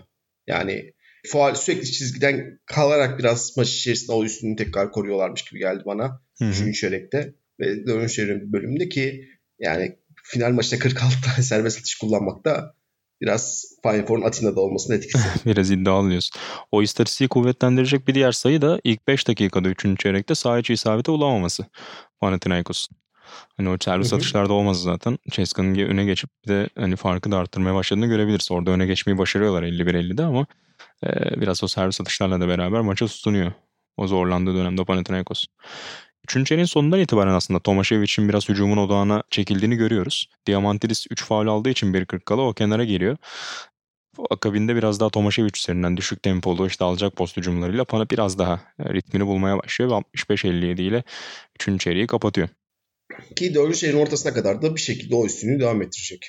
[0.48, 0.94] Yani
[1.28, 6.22] faal sürekli çizgiden kalarak biraz maç içerisinde o üstünü tekrar koruyorlarmış gibi geldi bana.
[6.40, 6.50] Hı-hı.
[6.50, 9.26] Üçüncü çeyrekte ve çeyreğin bölümünde ki
[9.60, 12.76] yani final maçta 46 tane serbest atış kullanmak da
[13.22, 15.28] biraz Final Four'un Atina'da olmasının etkisi.
[15.46, 16.42] biraz iddialı diyorsun.
[16.72, 20.00] O istatistiği kuvvetlendirecek bir diğer sayı da ilk 5 dakikada 3.
[20.00, 21.66] çeyrekte saha içi isabete ulamaması
[22.20, 22.98] Panathinaikos'un.
[23.58, 25.18] Hani o servis atışlarda olmaz zaten.
[25.30, 28.52] Ceska'nın öne geçip bir de hani farkı da arttırmaya başladığını görebiliriz.
[28.52, 30.46] Orada öne geçmeyi başarıyorlar 51-50'de ama
[31.06, 33.52] e, biraz o servis atışlarla da beraber maça tutunuyor.
[33.98, 35.46] O zorlandığı dönemde Panathinaikos.
[36.24, 40.30] Üçüncü elin sonundan itibaren aslında Tomaşevic'in biraz hücumun odağına çekildiğini görüyoruz.
[40.48, 43.18] Diamantidis 3 faul aldığı için 1.40 kala o kenara geliyor.
[44.30, 49.28] Akabinde biraz daha Tomaşevic üzerinden düşük tempolu işte alacak post hücumlarıyla Pana biraz daha ritmini
[49.28, 51.04] bulmaya başlıyor ve 65-57 ile
[51.68, 51.82] 3.
[51.82, 52.50] çeyreği kapatıyor.
[53.36, 53.76] Ki 4.
[53.76, 56.26] çeyreğin ortasına kadar da bir şekilde o üstünlüğü devam ettirecek.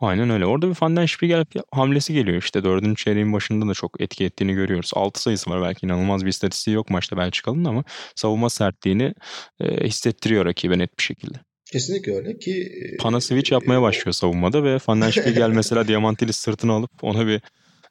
[0.00, 0.46] Aynen öyle.
[0.46, 2.64] Orada bir Van den Spiegel hamlesi geliyor işte.
[2.64, 4.90] Dördüncü çeyreğin başında da çok etki ettiğini görüyoruz.
[4.94, 9.14] Altı sayısı var belki inanılmaz bir istatistiği yok maçta Belçikalı'nın ama savunma sertliğini
[9.60, 11.38] e, hissettiriyor rakibe net bir şekilde.
[11.72, 12.52] Kesinlikle öyle ki...
[12.52, 17.26] E, Pana switch yapmaya başlıyor savunmada ve Van den Spiegel mesela Diamantilis sırtını alıp ona
[17.26, 17.40] bir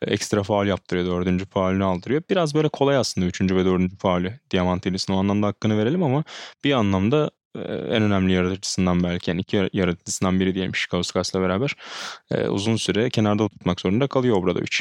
[0.01, 1.05] ekstra faal yaptırıyor.
[1.05, 2.23] Dördüncü faulünü aldırıyor.
[2.29, 6.23] Biraz böyle kolay aslında üçüncü ve dördüncü faulü Diamantilis'in o anlamda hakkını verelim ama
[6.63, 7.31] bir anlamda
[7.65, 11.75] en önemli yaratıcısından belki yani iki yaratıcısından biri diyelim Şikauskas beraber
[12.31, 14.77] e, uzun süre kenarda tutmak zorunda kalıyor Obradovic.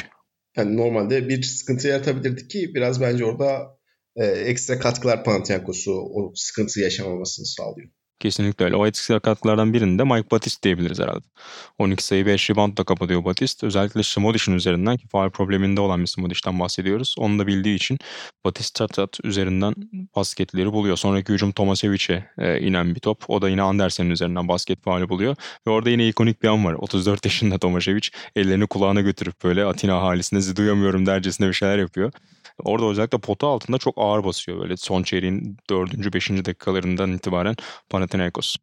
[0.57, 3.77] Yani normalde bir sıkıntı yaratabilirdi ki biraz bence orada
[4.15, 7.89] e, ekstra katkılar Panathinaikos'u o sıkıntıyı yaşamamasını sağlıyor.
[8.19, 8.75] Kesinlikle öyle.
[8.75, 11.25] O etkisiz katkılardan birinde Mike Batist diyebiliriz herhalde.
[11.77, 13.63] 12 sayı 5 rebound da kapatıyor Batist.
[13.63, 17.15] Özellikle Smodish'in üzerinden ki faal probleminde olan bir Smodish'ten bahsediyoruz.
[17.17, 17.99] Onu da bildiği için
[18.45, 19.75] Batist tat tat üzerinden
[20.15, 20.97] basketleri buluyor.
[20.97, 23.29] Sonraki hücum Tomasevic'e e, inen bir top.
[23.29, 25.35] O da yine Andersen'in üzerinden basket faali buluyor.
[25.67, 26.73] Ve orada yine ikonik bir an var.
[26.73, 32.11] 34 yaşında Tomasevic ellerini kulağına götürüp böyle Atina halisinde sizi duyamıyorum dercesine bir şeyler yapıyor.
[32.63, 36.13] Orada özellikle pota altında çok ağır basıyor böyle son çeyreğin 4.
[36.13, 36.29] 5.
[36.29, 37.55] dakikalarından itibaren
[37.89, 38.55] Panathinaikos.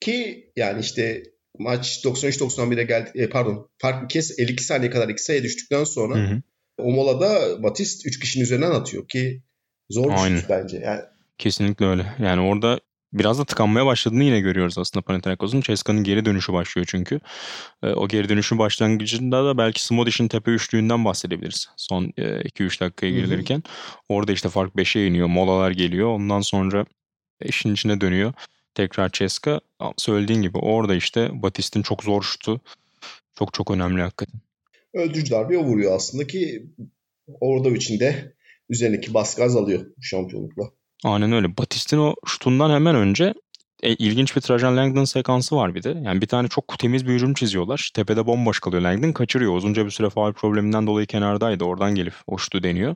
[0.00, 1.22] Ki yani işte
[1.58, 6.14] maç 93-91'e geldi e, pardon fark bir kez 52 saniye kadar iki sayı düştükten sonra
[6.14, 6.42] hı hı.
[6.78, 9.42] o molada Batist 3 kişinin üzerinden atıyor ki
[9.90, 10.78] zor bir şey bence.
[10.78, 11.00] Yani
[11.38, 12.06] Kesinlikle öyle.
[12.18, 12.80] Yani orada
[13.12, 15.60] biraz da tıkanmaya başladığını yine görüyoruz aslında Panathinaikos'un.
[15.60, 17.20] Ceska'nın geri dönüşü başlıyor çünkü.
[17.82, 21.68] E, o geri dönüşün başlangıcında da belki Smodish'in tepe üçlüğünden bahsedebiliriz.
[21.76, 23.62] Son 2-3 e, dakikaya girilirken.
[24.08, 25.26] Orada işte fark 5'e iniyor.
[25.26, 26.08] Molalar geliyor.
[26.08, 26.86] Ondan sonra
[27.44, 28.32] işin içine dönüyor.
[28.74, 29.60] Tekrar Ceska.
[29.96, 32.60] Söylediğin gibi orada işte Batist'in çok zor şutu.
[33.38, 34.40] Çok çok önemli hakikaten.
[34.94, 36.66] Öldürücü darbe vuruyor aslında ki
[37.40, 38.34] orada içinde
[38.68, 40.64] üzerindeki baskı azalıyor bu şampiyonlukla.
[41.04, 41.56] Aynen öyle.
[41.56, 43.34] Batist'in o şutundan hemen önce
[43.82, 45.90] e, ilginç bir Trajan Langdon sekansı var bir de.
[46.04, 47.90] Yani bir tane çok temiz bir hücum çiziyorlar.
[47.94, 48.82] Tepede bomboş kalıyor.
[48.82, 49.56] Langdon kaçırıyor.
[49.56, 51.64] Uzunca bir süre faal probleminden dolayı kenardaydı.
[51.64, 52.94] Oradan gelip o şutu deniyor.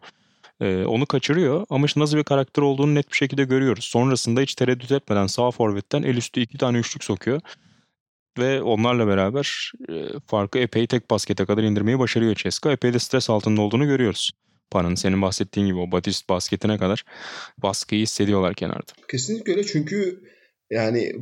[0.61, 3.85] Ee, onu kaçırıyor ama işte nasıl bir karakter olduğunu net bir şekilde görüyoruz.
[3.85, 7.41] Sonrasında hiç tereddüt etmeden sağ forvetten el üstü iki tane üçlük sokuyor.
[8.39, 12.73] Ve onlarla beraber e, farkı epey tek baskete kadar indirmeyi başarıyor Ceska.
[12.73, 14.31] Epey de stres altında olduğunu görüyoruz.
[14.71, 17.05] Pan'ın senin bahsettiğin gibi o Batist basketine kadar
[17.59, 18.93] baskıyı hissediyorlar kenarda.
[19.09, 20.23] Kesinlikle öyle çünkü
[20.71, 21.13] yani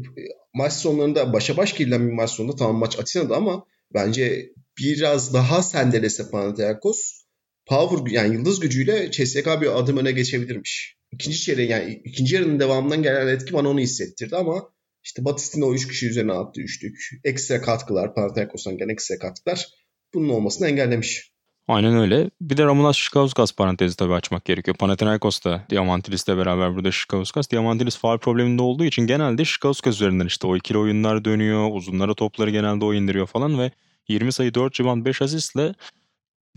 [0.54, 5.62] maç sonlarında başa baş girilen bir maç sonunda tamam maç Atina'da ama bence biraz daha
[5.62, 7.24] sendelese Panathinaikos
[7.66, 10.96] power yani yıldız gücüyle CSK bir adım öne geçebilirmiş.
[11.12, 15.74] İkinci çeyreğin yani ikinci yarının devamından gelen etki bana onu hissettirdi ama işte Batistin o
[15.74, 16.96] 3 kişi üzerine attı üçlük.
[17.24, 19.68] Ekstra katkılar, Panathinaikos'tan gelen ekstra katkılar
[20.14, 21.33] bunun olmasını engellemiş.
[21.68, 22.30] Aynen öyle.
[22.40, 24.76] Bir de Ramonas Şikauskas parantezi tabii açmak gerekiyor.
[24.76, 27.50] Panathinaikos da Diamantilis'le beraber burada Şikauskas.
[27.50, 31.70] Diamantilis faal probleminde olduğu için genelde Şikauskas üzerinden işte o ikili oyunlar dönüyor.
[31.72, 33.70] Uzunlara topları genelde o indiriyor falan ve
[34.08, 35.74] 20 sayı 4 rebound 5 asistle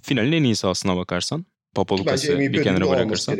[0.01, 1.45] finalin en iyisi aslına bakarsan.
[1.75, 3.37] Papalukas'ı bir kenara bırakırsan.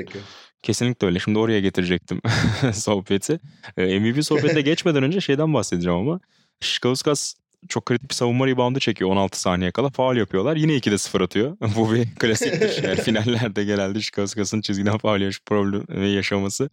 [0.64, 1.20] Kesinlikle öyle.
[1.20, 2.22] Şimdi oraya getirecektim
[2.74, 3.40] sohbeti.
[3.78, 6.20] Ee, MVP sohbetine geçmeden önce şeyden bahsedeceğim ama.
[6.62, 7.34] Şikauskas
[7.68, 9.90] çok kritik bir savunma reboundu çekiyor 16 saniye kala.
[9.90, 10.56] Faal yapıyorlar.
[10.56, 11.58] Yine 2'de 0 atıyor.
[11.76, 12.84] Bu bir klasiktir.
[12.84, 16.70] Yani finallerde genelde Şikaskas'ın çizgiden faal problemi yaşaması.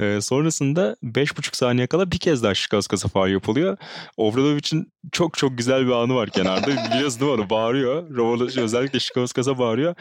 [0.00, 3.76] Ee, sonrasında 5,5 saniye kala bir kez daha Şikaskas'a faal yapılıyor.
[4.16, 6.66] Ovradovic'in çok çok güzel bir anı var kenarda.
[6.94, 7.50] Biliyorsun değil mi onu?
[7.50, 8.10] Bağırıyor.
[8.16, 9.94] Romovic özellikle Şikaskas'a bağırıyor.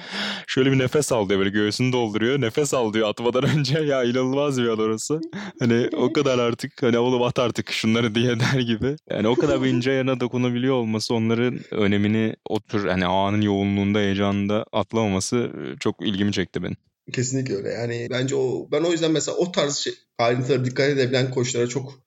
[0.47, 1.39] Şöyle bir nefes al diyor.
[1.39, 2.41] Böyle göğsünü dolduruyor.
[2.41, 3.79] Nefes al diyor atmadan önce.
[3.79, 5.21] Ya inanılmaz bir an orası.
[5.59, 8.95] Hani o kadar artık hani oğlum at artık şunları diye der gibi.
[9.09, 13.99] Yani o kadar bir ince yana dokunabiliyor olması onların önemini o tür hani anın yoğunluğunda
[13.99, 16.88] heyecanında atlamaması çok ilgimi çekti benim.
[17.11, 17.69] Kesinlikle öyle.
[17.69, 22.03] Yani bence o ben o yüzden mesela o tarz şey, ayrıntılara dikkat edebilen koçlara çok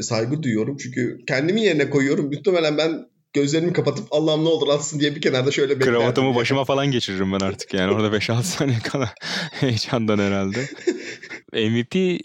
[0.00, 0.76] saygı duyuyorum.
[0.76, 2.26] Çünkü kendimi yerine koyuyorum.
[2.26, 6.00] Muhtemelen ben gözlerimi kapatıp Allah'ım ne olur atsın diye bir kenarda şöyle beklerdim.
[6.00, 9.14] Kravatımı başıma falan geçiririm ben artık yani orada 5-6 saniye kala
[9.52, 10.66] heyecandan herhalde.
[11.70, 12.20] MVP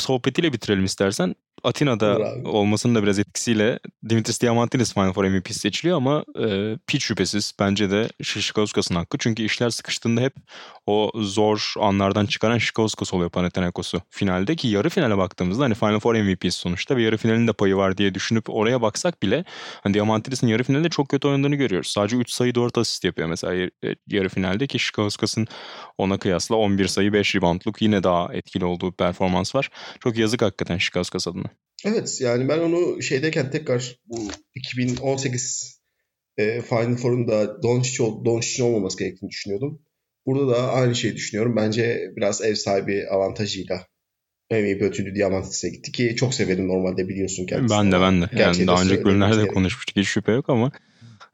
[0.00, 1.34] sohbetiyle bitirelim istersen.
[1.64, 7.52] Atina'da olmasının da biraz etkisiyle Dimitris Diamantidis Final Four MVP seçiliyor ama e, hiç şüphesiz
[7.60, 9.18] bence de Şişkauskas'ın hakkı.
[9.18, 10.34] Çünkü işler sıkıştığında hep
[10.86, 14.02] o zor anlardan çıkaran Şişkauskas oluyor Panathinaikos'u.
[14.10, 17.76] Finalde ki yarı finale baktığımızda hani Final Four MVP'si sonuçta ve yarı finalin de payı
[17.76, 19.44] var diye düşünüp oraya baksak bile
[19.82, 21.90] hani Diamantidis'in yarı finalde çok kötü oynadığını görüyoruz.
[21.90, 25.46] Sadece 3 sayı 4 asist yapıyor mesela yarı, e, yarı finalde ki Şişkauskas'ın
[25.98, 29.70] ona kıyasla 11 sayı 5 reboundluk yine daha etkili olduğu performans var.
[30.00, 31.47] Çok yazık hakikaten Şişkauskas adına.
[31.84, 35.80] Evet yani ben onu şeydeyken tekrar bu 2018
[36.36, 39.82] e, Final Four'unda Doncic'in Doncic olmaması gerektiğini düşünüyordum.
[40.26, 41.56] Burada da aynı şeyi düşünüyorum.
[41.56, 43.86] Bence biraz ev sahibi avantajıyla
[44.50, 47.78] MVP ödülü Diamantis'e gitti ki çok severim normalde biliyorsun kendisini.
[47.78, 48.28] Ben de ben de.
[48.42, 50.72] Yani daha önceki bölümlerde konuşmuştuk hiç şüphe yok ama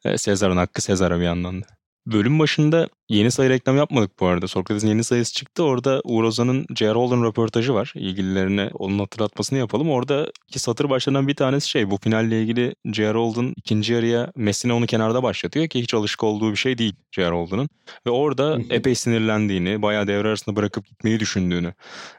[0.04, 1.66] e, Sezar'ın hakkı Sezar'a bir yandan da.
[2.06, 4.48] Bölüm başında yeni sayı reklam yapmadık bu arada.
[4.48, 5.62] Sokrates'in yeni sayısı çıktı.
[5.62, 6.92] Orada Uğur Ozan'ın J.R.
[6.92, 7.92] Holden röportajı var.
[7.96, 9.90] İlgililerine onun hatırlatmasını yapalım.
[9.90, 13.18] Orada ki satır başlarından bir tanesi şey bu finalle ilgili J.R.
[13.18, 17.30] Holden ikinci yarıya Messi'ne onu kenarda başlatıyor ki hiç alışık olduğu bir şey değil J.R.
[17.30, 17.68] Holden'ın.
[18.06, 21.74] Ve orada epey sinirlendiğini, bayağı devre arasında bırakıp gitmeyi düşündüğünü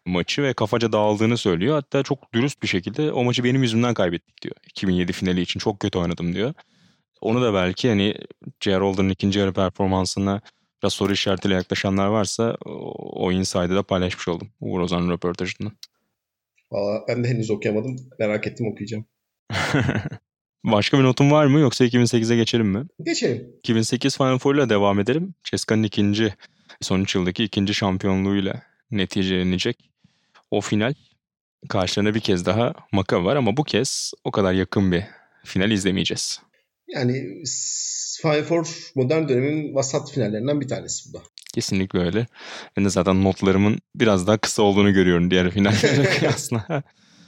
[0.05, 1.75] maçı ve kafaca dağıldığını söylüyor.
[1.75, 4.55] Hatta çok dürüst bir şekilde o maçı benim yüzümden kaybettik diyor.
[4.69, 6.53] 2007 finali için çok kötü oynadım diyor.
[7.25, 8.15] Onu da belki hani.
[8.65, 10.41] Holden'ın ikinci yarı performansına
[10.83, 12.57] biraz soru işaretiyle yaklaşanlar varsa
[12.95, 15.71] o inside'ı da paylaşmış oldum Uğur Ozan'ın röportajında.
[16.71, 17.95] Valla ben de henüz okuyamadım.
[18.19, 19.05] Merak ettim okuyacağım.
[20.63, 22.85] Başka bir notun var mı yoksa 2008'e geçelim mi?
[23.03, 23.55] Geçelim.
[23.59, 25.33] 2008 Final Four ile devam edelim.
[25.43, 26.33] Ceska'nın ikinci,
[26.81, 28.61] son üç yıldaki ikinci şampiyonluğuyla
[28.91, 29.89] neticelenecek.
[30.51, 30.93] O final
[31.69, 35.03] karşılarına bir kez daha Maka var ama bu kez o kadar yakın bir
[35.43, 36.45] final izlemeyeceğiz.
[36.87, 37.43] Yani
[38.21, 41.21] Final Four modern dönemin vasat finallerinden bir tanesi bu da.
[41.53, 42.27] Kesinlikle öyle.
[42.77, 46.83] Ben de zaten notlarımın biraz daha kısa olduğunu görüyorum diğer finallere kıyasla.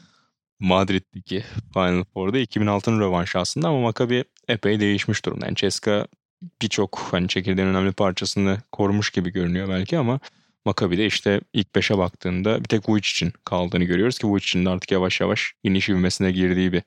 [0.60, 1.44] Madrid'deki
[1.74, 5.46] Final Four'da 2006'nın rövanşı aslında ama Maccabi epey değişmiş durumda.
[5.46, 6.08] Yani Ceska
[6.62, 10.20] birçok hani çekirdeğin önemli parçasını korumuş gibi görünüyor belki ama
[10.66, 14.92] Maccabi'de işte ilk beşe baktığında bir tek Vujic için kaldığını görüyoruz ki Vujic'in de artık
[14.92, 16.84] yavaş yavaş iniş ivmesine girdiği bir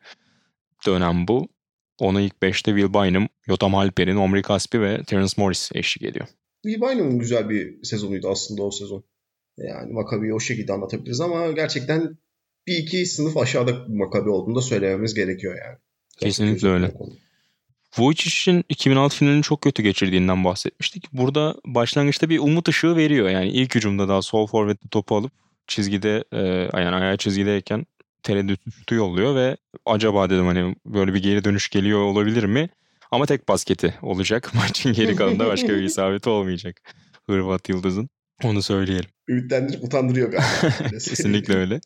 [0.87, 1.49] dönem bu.
[2.03, 6.27] Ona ilk 5'te Will Bynum, Yotam Halper'in, Omri Kaspi ve Terence Morris eşlik ediyor.
[6.63, 9.05] Will Bynum'un güzel bir sezonuydu aslında o sezon.
[9.59, 12.19] Yani Maccabi'yi o şekilde anlatabiliriz ama gerçekten
[12.67, 15.79] bir iki sınıf aşağıda Maccabi olduğunu da söylememiz gerekiyor yani.
[16.19, 16.93] Kesinlikle öyle.
[17.99, 21.13] Vujicic'in 2006 finalini çok kötü geçirdiğinden bahsetmiştik.
[21.13, 23.29] Burada başlangıçta bir umut ışığı veriyor.
[23.29, 25.33] Yani ilk hücumda daha sol forvette topu alıp
[25.67, 26.39] çizgide e,
[26.81, 27.87] yani ayağı çizgideyken
[28.23, 29.57] tereddütü yolluyor ve
[29.87, 32.69] acaba dedim hani böyle bir geri dönüş geliyor olabilir mi?
[33.11, 34.51] Ama tek basketi olacak.
[34.55, 36.81] Maçın geri kalanında başka bir isabeti olmayacak.
[37.27, 38.09] Hırvat Yıldız'ın.
[38.45, 39.11] Onu söyleyelim.
[39.29, 40.91] Ümitlendirip utandırıyor galiba.
[40.91, 41.81] Kesinlikle öyle.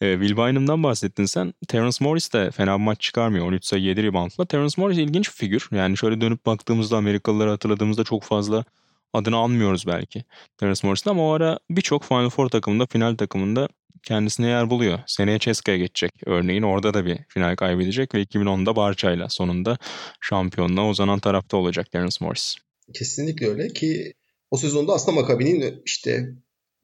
[0.00, 1.54] Ee, Will Bynum'dan bahsettin sen.
[1.68, 3.46] Terence Morris de fena bir maç çıkarmıyor.
[3.46, 4.46] 13 sayı 7 reboundla.
[4.46, 5.68] Terence Morris ilginç bir figür.
[5.72, 8.64] Yani şöyle dönüp baktığımızda Amerikalıları hatırladığımızda çok fazla
[9.12, 10.24] adını anmıyoruz belki
[10.58, 13.68] Terence Morris'in ama o ara birçok Final Four takımında, final takımında
[14.02, 14.98] kendisine yer buluyor.
[15.06, 16.62] Seneye Ceska'ya geçecek örneğin.
[16.62, 19.78] Orada da bir final kaybedecek ve 2010'da Barça'yla sonunda
[20.20, 22.54] şampiyonluğa uzanan tarafta olacak Terence Morris.
[22.94, 24.14] Kesinlikle öyle ki
[24.50, 26.28] o sezonda aslında Maccabi'nin işte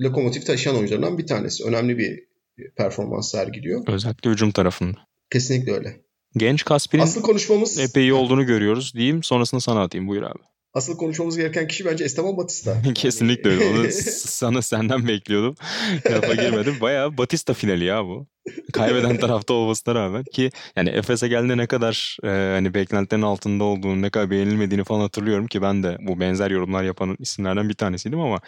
[0.00, 1.64] lokomotif taşıyan oyuncularından bir tanesi.
[1.64, 2.28] Önemli bir
[2.76, 3.86] performans sergiliyor.
[3.86, 4.98] Özellikle hücum tarafında.
[5.30, 6.00] Kesinlikle öyle.
[6.36, 9.22] Genç Kaspir'in Asıl konuşmamız epey iyi olduğunu görüyoruz diyeyim.
[9.22, 10.08] Sonrasını sana atayım.
[10.08, 10.38] Buyur abi.
[10.78, 12.82] Asıl konuşmamız gereken kişi bence Esteban Batista.
[12.94, 13.64] Kesinlikle öyle.
[13.64, 15.54] Onu sana senden bekliyordum.
[16.10, 16.74] Lafa girmedim.
[16.80, 18.26] Bayağı Batista finali ya bu.
[18.72, 24.02] Kaybeden tarafta olmasına rağmen ki yani Efes'e geldiğinde ne kadar e, hani beklentilerin altında olduğunu,
[24.02, 28.20] ne kadar beğenilmediğini falan hatırlıyorum ki ben de bu benzer yorumlar yapan isimlerden bir tanesiydim
[28.20, 28.40] ama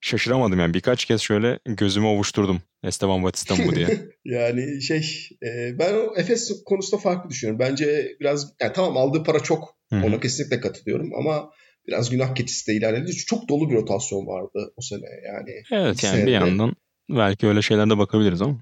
[0.00, 3.88] şaşıramadım yani birkaç kez şöyle gözümü ovuşturdum Esteban Batista mı diye.
[4.24, 7.58] yani şey e, ben o Efes konusunda farklı düşünüyorum.
[7.58, 11.50] Bence biraz yani tamam aldığı para çok ona kesinlikle katılıyorum ama
[11.86, 13.12] biraz günah keçisi de ilerledi.
[13.12, 15.50] Çok dolu bir rotasyon vardı o sene yani.
[15.70, 16.26] Evet yani senede.
[16.26, 16.76] bir yandan
[17.10, 18.56] belki öyle şeylerde bakabiliriz ama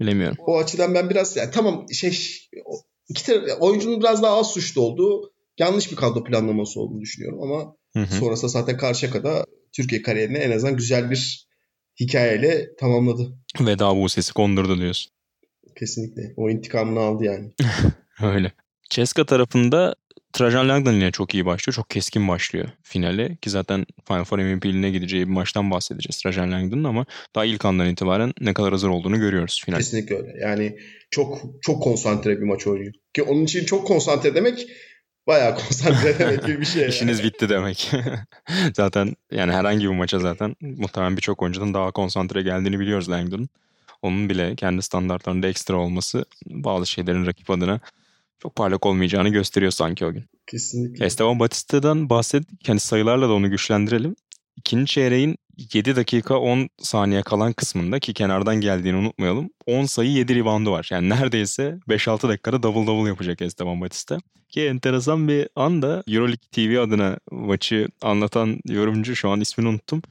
[0.00, 0.36] bilemiyorum.
[0.46, 2.18] O açıdan ben biraz yani tamam şey
[3.08, 7.76] iki tane oyuncunun biraz daha az suçlu olduğu yanlış bir kadro planlaması olduğunu düşünüyorum ama
[7.92, 8.14] hı hı.
[8.14, 11.48] sonrasında zaten Karşıyaka'da Türkiye kariyerini en azından güzel bir
[12.00, 13.38] hikayeyle tamamladı.
[13.60, 15.12] Veda bu sesi kondurdu diyorsun.
[15.78, 16.34] Kesinlikle.
[16.36, 17.52] O intikamını aldı yani.
[18.22, 18.52] Öyle.
[18.90, 19.94] Ceska tarafında
[20.34, 21.74] Trajan Langdon yine çok iyi başlıyor.
[21.74, 23.36] Çok keskin başlıyor finale.
[23.36, 27.88] Ki zaten Final Four MVP'liğine gideceği bir maçtan bahsedeceğiz Trajan Langdon'un ama daha ilk andan
[27.88, 29.80] itibaren ne kadar hazır olduğunu görüyoruz finale.
[29.80, 30.32] Kesinlikle öyle.
[30.40, 30.78] Yani
[31.10, 32.92] çok çok konsantre bir maç oynuyor.
[33.14, 34.66] Ki onun için çok konsantre demek
[35.26, 36.88] bayağı konsantre demek gibi bir şey.
[36.88, 37.28] İşiniz yani.
[37.28, 37.90] bitti demek.
[38.76, 43.48] zaten yani herhangi bir maça zaten muhtemelen birçok oyuncudan daha konsantre geldiğini biliyoruz Langdon'un.
[44.02, 47.80] Onun bile kendi standartlarında ekstra olması bazı şeylerin rakip adına
[48.42, 50.24] çok parlak olmayacağını gösteriyor sanki o gün.
[50.46, 51.06] Kesinlikle.
[51.06, 52.68] Esteban Batista'dan bahsettik.
[52.68, 54.16] Yani sayılarla da onu güçlendirelim.
[54.56, 55.36] İkinci çeyreğin
[55.74, 59.50] 7 dakika 10 saniye kalan kısmında ki kenardan geldiğini unutmayalım.
[59.66, 60.88] 10 sayı 7 reboundu var.
[60.90, 64.18] Yani neredeyse 5-6 dakikada double double yapacak Esteban Batista.
[64.48, 70.02] Ki enteresan bir anda Euroleague TV adına maçı anlatan yorumcu şu an ismini unuttum.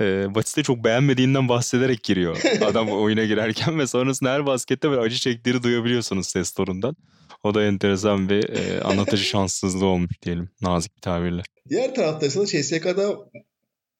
[0.00, 5.16] E, Batista çok beğenmediğinden bahsederek giriyor adam oyuna girerken ve sonrasında her baskette böyle acı
[5.16, 6.96] çektiğini duyabiliyorsunuz ses torundan.
[7.42, 11.42] O da enteresan bir e, anlatıcı şanssızlığı olmuş diyelim nazik bir tabirle.
[11.68, 13.16] Diğer tarafta ise CSK'da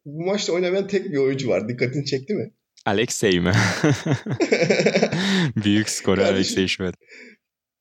[0.05, 1.69] bu maçta oynamayan tek bir oyuncu var.
[1.69, 2.51] Dikkatini çekti mi?
[2.87, 3.53] Alexey mi?
[5.65, 6.95] Büyük skorer Alexey Şvet.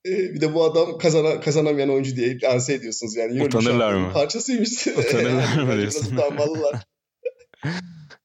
[0.05, 3.15] E, bir de bu adam kazana, kazanamayan oyuncu diye lanse ediyorsunuz.
[3.15, 4.13] Yani Utanırlar mı?
[4.13, 4.87] Parçasıymış.
[4.87, 6.15] Utanırlar mı diyorsun?
[6.15, 6.75] Utanmalılar.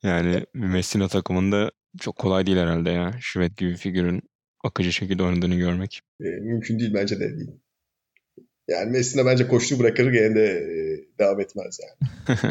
[0.02, 1.70] yani Messina takımında
[2.00, 3.14] çok kolay değil herhalde ya.
[3.20, 4.22] Şvet gibi bir figürün
[4.66, 6.00] akıcı şekilde oynadığını görmek.
[6.20, 7.50] E, mümkün değil bence de değil.
[8.68, 10.78] Yani Messina bence koştuğu bırakır gene de e,
[11.18, 12.48] devam etmez yani.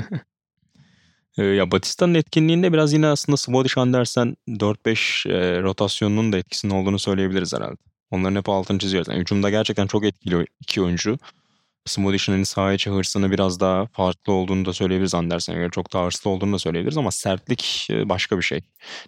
[1.37, 6.99] e, ya Batista'nın etkinliğinde biraz yine aslında Swedish Andersen 4-5 e, rotasyonunun da etkisinin olduğunu
[6.99, 7.77] söyleyebiliriz herhalde.
[8.11, 9.07] Onların hep altını çiziyoruz.
[9.07, 11.17] Yani hücumda gerçekten çok etkili iki oyuncu.
[11.85, 15.69] Smodish'in saha içi hırsını biraz daha farklı olduğunu da söyleyebiliriz Andersen'e göre.
[15.69, 18.61] Çok daha hırslı olduğunu da söyleyebiliriz ama sertlik e, başka bir şey.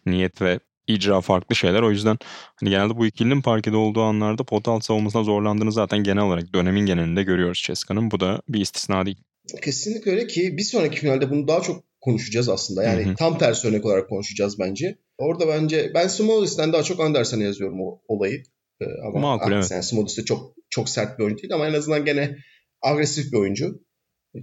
[0.05, 1.81] Niyet ve icra farklı şeyler.
[1.81, 2.17] O yüzden
[2.55, 6.85] hani genelde bu ikilinin parkede olduğu anlarda pot alt savunmasına zorlandığını zaten genel olarak dönemin
[6.85, 8.11] genelinde görüyoruz Ceska'nın.
[8.11, 9.17] Bu da bir istisna değil.
[9.61, 12.83] Kesinlikle öyle ki bir sonraki finalde bunu daha çok konuşacağız aslında.
[12.83, 13.15] Yani Hı-hı.
[13.15, 14.97] tam tersi örnek olarak konuşacağız bence.
[15.17, 18.43] Orada bence ben Smollis'ten daha çok Andersen'e yazıyorum o olayı.
[18.81, 19.71] Ee, ama Makul, evet.
[19.71, 22.37] Yani Smollis de çok çok sert bir oyuncu değil ama en azından gene
[22.81, 23.83] agresif bir oyuncu.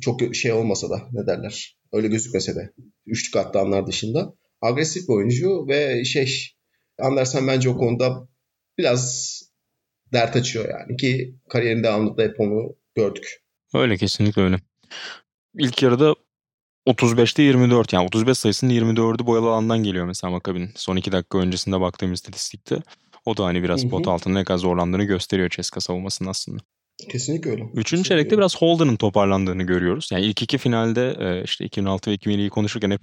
[0.01, 1.79] Çok şey olmasa da ne derler.
[1.93, 2.73] Öyle gözükmese de.
[3.07, 6.55] Üçlük attığı anlar dışında agresif bir oyuncu ve şey
[6.99, 8.29] Andersen bence o konuda
[8.79, 9.35] biraz
[10.13, 13.43] dert açıyor yani ki kariyerin devamında hep onu gördük.
[13.75, 14.57] Öyle kesinlikle öyle.
[15.55, 16.15] İlk yarıda
[16.87, 20.71] 35'te 24 yani 35 sayısının 24'ü boyalı alandan geliyor mesela Makabin.
[20.77, 22.77] Son 2 dakika öncesinde baktığım istatistikte.
[23.25, 26.63] O da hani biraz pot altında ne kadar zorlandığını gösteriyor Ceska savunmasının aslında.
[27.09, 27.63] Kesinlikle öyle.
[27.63, 30.09] Üçüncü Kesinlikle çeyrekte biraz Holden'ın toparlandığını görüyoruz.
[30.13, 33.01] Yani ilk iki finalde e, işte 2006 ve 2007'yi konuşurken hep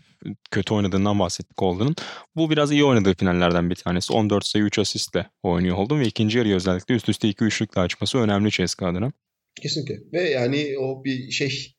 [0.51, 1.95] kötü oynadığından bahsettik Holden'ın.
[2.35, 4.13] Bu biraz iyi oynadığı finallerden bir tanesi.
[4.13, 8.17] 14 sayı 3 asistle oynuyor Holden ve ikinci yarı özellikle üst üste 2 üçlükle açması
[8.17, 9.11] önemli CSKA adına.
[9.61, 9.95] Kesinlikle.
[10.13, 11.75] Ve yani o bir şey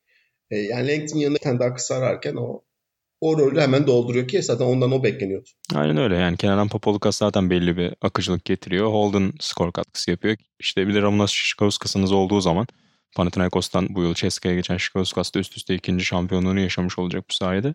[0.51, 2.63] e, yani Langton yanına kendi daha kısa ararken o
[3.23, 5.49] o rolü hemen dolduruyor ki zaten ondan o bekleniyordu.
[5.75, 8.87] Aynen öyle yani Kenan Papolukas zaten belli bir akıcılık getiriyor.
[8.87, 10.37] Holden skor katkısı yapıyor.
[10.59, 12.67] İşte bir de Ramonas Şikauskas olduğu zaman
[13.17, 17.75] Panathinaikos'tan bu yıl Ceska'ya geçen Şikauskas da üst üste ikinci şampiyonluğunu yaşamış olacak bu sayede.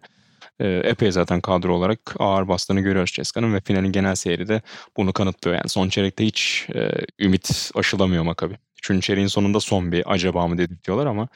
[0.59, 4.61] E, epey zaten kadro olarak ağır bastığını görüyoruz Ceska'nın ve finalin genel seyri de
[4.97, 5.57] bunu kanıtlıyor.
[5.57, 8.57] Yani son çeyrekte hiç e, ümit aşılamıyor Makabi.
[8.77, 11.27] Üçüncü çeyreğin sonunda son bir acaba mı dedirtiyorlar ama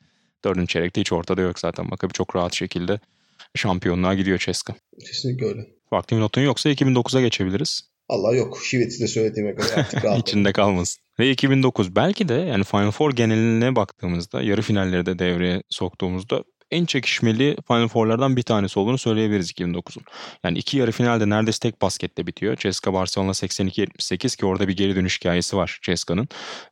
[0.45, 2.99] dördüncü çeyrekte hiç ortada yok zaten Makabi çok rahat şekilde
[3.55, 4.75] şampiyonluğa gidiyor Ceska.
[5.07, 5.67] Kesinlikle öyle.
[5.91, 7.81] Vaktim notun yoksa 2009'a geçebiliriz.
[8.09, 8.59] Allah yok.
[8.63, 10.19] Şivet'i de söylediğime göre artık rahat.
[10.19, 11.01] İçinde kalmasın.
[11.19, 16.85] Ve 2009 belki de yani Final Four geneline baktığımızda yarı finalleri de devreye soktuğumuzda en
[16.85, 20.03] çekişmeli Final Four'lardan bir tanesi olduğunu söyleyebiliriz 2009'un.
[20.43, 22.55] Yani iki yarı finalde neredeyse tek basketle bitiyor.
[22.55, 26.27] Ceska Barcelona 82-78 ki orada bir geri dönüş hikayesi var Ceska'nın.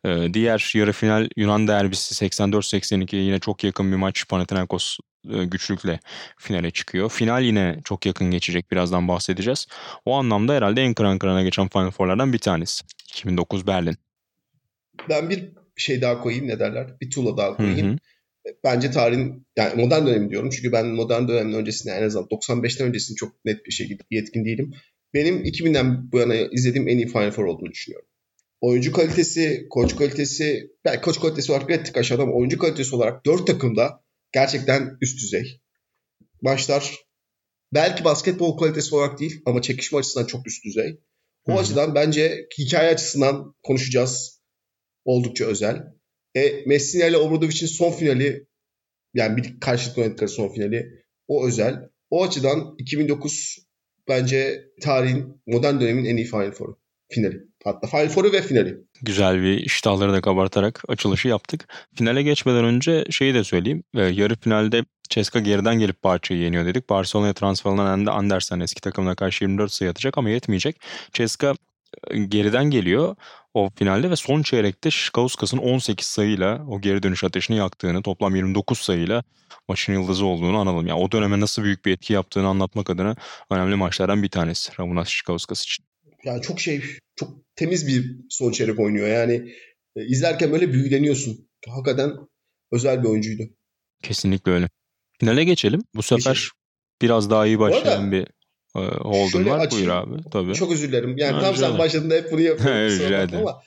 [0.05, 4.97] Ee, diğer yarı final Yunan derbisi 84-82 yine çok yakın bir maç Panathinaikos
[5.29, 5.99] e, güçlükle
[6.37, 7.09] finale çıkıyor.
[7.09, 8.71] Final yine çok yakın geçecek.
[8.71, 9.67] Birazdan bahsedeceğiz.
[10.05, 12.83] O anlamda herhalde en kıran kırana geçen Final Four'lardan bir tanesi.
[13.09, 13.95] 2009 Berlin.
[15.09, 16.87] Ben bir şey daha koyayım ne derler?
[17.01, 17.87] Bir tuğla daha koyayım.
[17.87, 17.97] Hı hı.
[18.63, 20.49] Bence tarihin yani modern dönemi diyorum.
[20.49, 24.73] Çünkü ben modern dönemin öncesinde en azından 95'ten öncesini çok net bir şekilde yetkin değilim.
[25.13, 28.07] Benim 2000'den bu yana izlediğim en iyi Final Four olduğunu düşünüyorum.
[28.61, 33.25] Oyuncu kalitesi, koç kalitesi, belki koç kalitesi olarak bir tık aşağıda ama oyuncu kalitesi olarak
[33.25, 35.61] dört takımda gerçekten üst düzey.
[36.41, 36.95] Maçlar
[37.73, 40.99] belki basketbol kalitesi olarak değil ama çekişme açısından çok üst düzey.
[41.47, 41.59] O Hı-hı.
[41.59, 44.41] açıdan bence hikaye açısından konuşacağız.
[45.05, 45.98] Oldukça özel.
[46.35, 48.45] E, Messina ile Obradovic'in son finali
[49.13, 51.89] yani bir karşılıklı oynadıkları son finali o özel.
[52.09, 53.57] O açıdan 2009
[54.07, 56.79] bence tarihin modern dönemin en iyi Final Four'u.
[57.11, 57.37] Finali.
[57.63, 58.77] Hatta Final Four'u ve finali.
[59.01, 61.67] Güzel bir iştahları da kabartarak açılışı yaptık.
[61.95, 63.83] Finale geçmeden önce şeyi de söyleyeyim.
[63.93, 66.89] Yarı finalde Ceska geriden gelip parçayı yeniyor dedik.
[66.89, 70.81] Barcelona'ya transfer olan Andersen eski takımına karşı 24 sayı atacak ama yetmeyecek.
[71.13, 71.53] Ceska
[72.27, 73.15] geriden geliyor
[73.53, 78.79] o finalde ve son çeyrekte Şikauskas'ın 18 sayıyla o geri dönüş ateşini yaktığını, toplam 29
[78.79, 79.23] sayıyla
[79.67, 80.87] maçın yıldızı olduğunu analım.
[80.87, 83.15] Yani o döneme nasıl büyük bir etki yaptığını anlatmak adına
[83.49, 85.85] önemli maçlardan bir tanesi Ramunas Şikauskas için.
[86.23, 86.83] Yani çok şey,
[87.15, 89.07] çok temiz bir son çeyrek oynuyor.
[89.07, 89.53] Yani
[89.95, 91.49] e, izlerken böyle büyüleniyorsun.
[91.67, 92.11] Hakikaten
[92.71, 93.43] özel bir oyuncuydu.
[94.03, 94.69] Kesinlikle öyle.
[95.19, 95.81] Finale geçelim.
[95.95, 96.51] Bu sefer geçelim.
[97.01, 98.27] biraz daha iyi başlayan bir
[98.83, 99.59] e, Holden var.
[99.59, 99.85] Açayım.
[99.85, 100.29] Buyur abi.
[100.31, 100.53] Tabii.
[100.53, 101.17] Çok özür dilerim.
[101.17, 103.35] Yani ha, tam sen başladığında hep bunu yapıyorum.
[103.39, 103.61] ama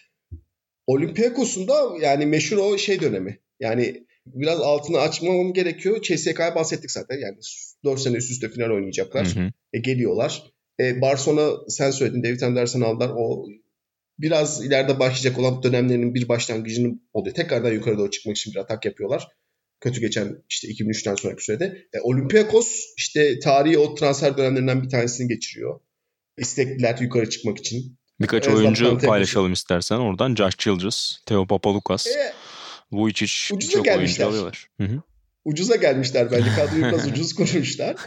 [0.86, 3.38] Olympiakos'un da yani meşhur o şey dönemi.
[3.60, 6.02] Yani biraz altını açmam gerekiyor.
[6.02, 7.18] CSK'ya bahsettik zaten.
[7.18, 7.36] Yani
[7.84, 9.26] 4 sene üst üste final oynayacaklar.
[9.26, 9.50] Hı hı.
[9.72, 10.42] E, geliyorlar.
[10.80, 12.24] E, Barcelona sen söyledin.
[12.24, 13.10] David Anderson aldılar.
[13.16, 13.46] O
[14.18, 17.34] biraz ileride başlayacak olan dönemlerinin bir başlangıcını oluyor.
[17.34, 19.28] Tekrardan yukarı doğru çıkmak için bir atak yapıyorlar
[19.82, 21.64] kötü geçen işte 2003'ten sonraki sürede.
[21.94, 22.66] E, Olympiakos
[22.96, 25.80] işte tarihi o transfer dönemlerinden bir tanesini geçiriyor.
[26.38, 27.98] İstekliler yukarı çıkmak için.
[28.20, 29.96] Birkaç en oyuncu paylaşalım istersen.
[29.96, 32.32] Oradan Josh Childress, Theo Papalukas, e,
[32.92, 33.96] Vujicic çok gelmişler.
[33.96, 34.68] oyuncu alıyorlar.
[34.80, 35.02] Hı-hı.
[35.44, 36.50] Ucuza gelmişler bence.
[36.56, 37.96] Kadroyu biraz ucuz kurmuşlar.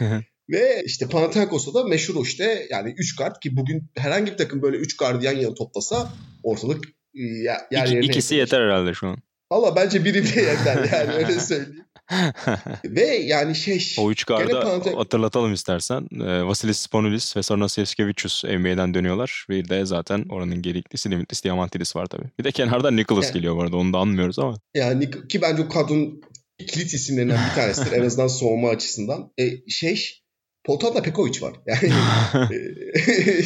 [0.50, 4.76] Ve işte Panathinaikos'ta da meşhur işte yani 3 kart ki bugün herhangi bir takım böyle
[4.76, 6.12] 3 kartı yan yana toplasa
[6.42, 7.98] ortalık e, yer yerine...
[7.98, 9.18] İki, ikisi yeter herhalde şu an.
[9.52, 11.86] Valla bence biri bile yeter yani öyle söyleyeyim.
[12.84, 13.86] ve yani şey...
[13.98, 14.90] O üç garda Panate...
[14.90, 16.08] hatırlatalım istersen.
[16.12, 19.46] E, Vasilis Spanoulis ve sonra Sevskevicius NBA'den dönüyorlar.
[19.50, 22.30] Bir de zaten oranın geriklisi Dimitris Diamantidis var tabii.
[22.38, 24.54] Bir de de Nicholas yani, geliyor bu arada onu da anmıyoruz ama.
[24.74, 26.20] Yani ki bence o kadronun
[26.58, 29.32] kilit isimlerinden bir tanesidir en azından soğuma açısından.
[29.38, 30.20] E, şey
[30.66, 31.56] Poltan'da Pekovic var.
[31.66, 31.92] Yani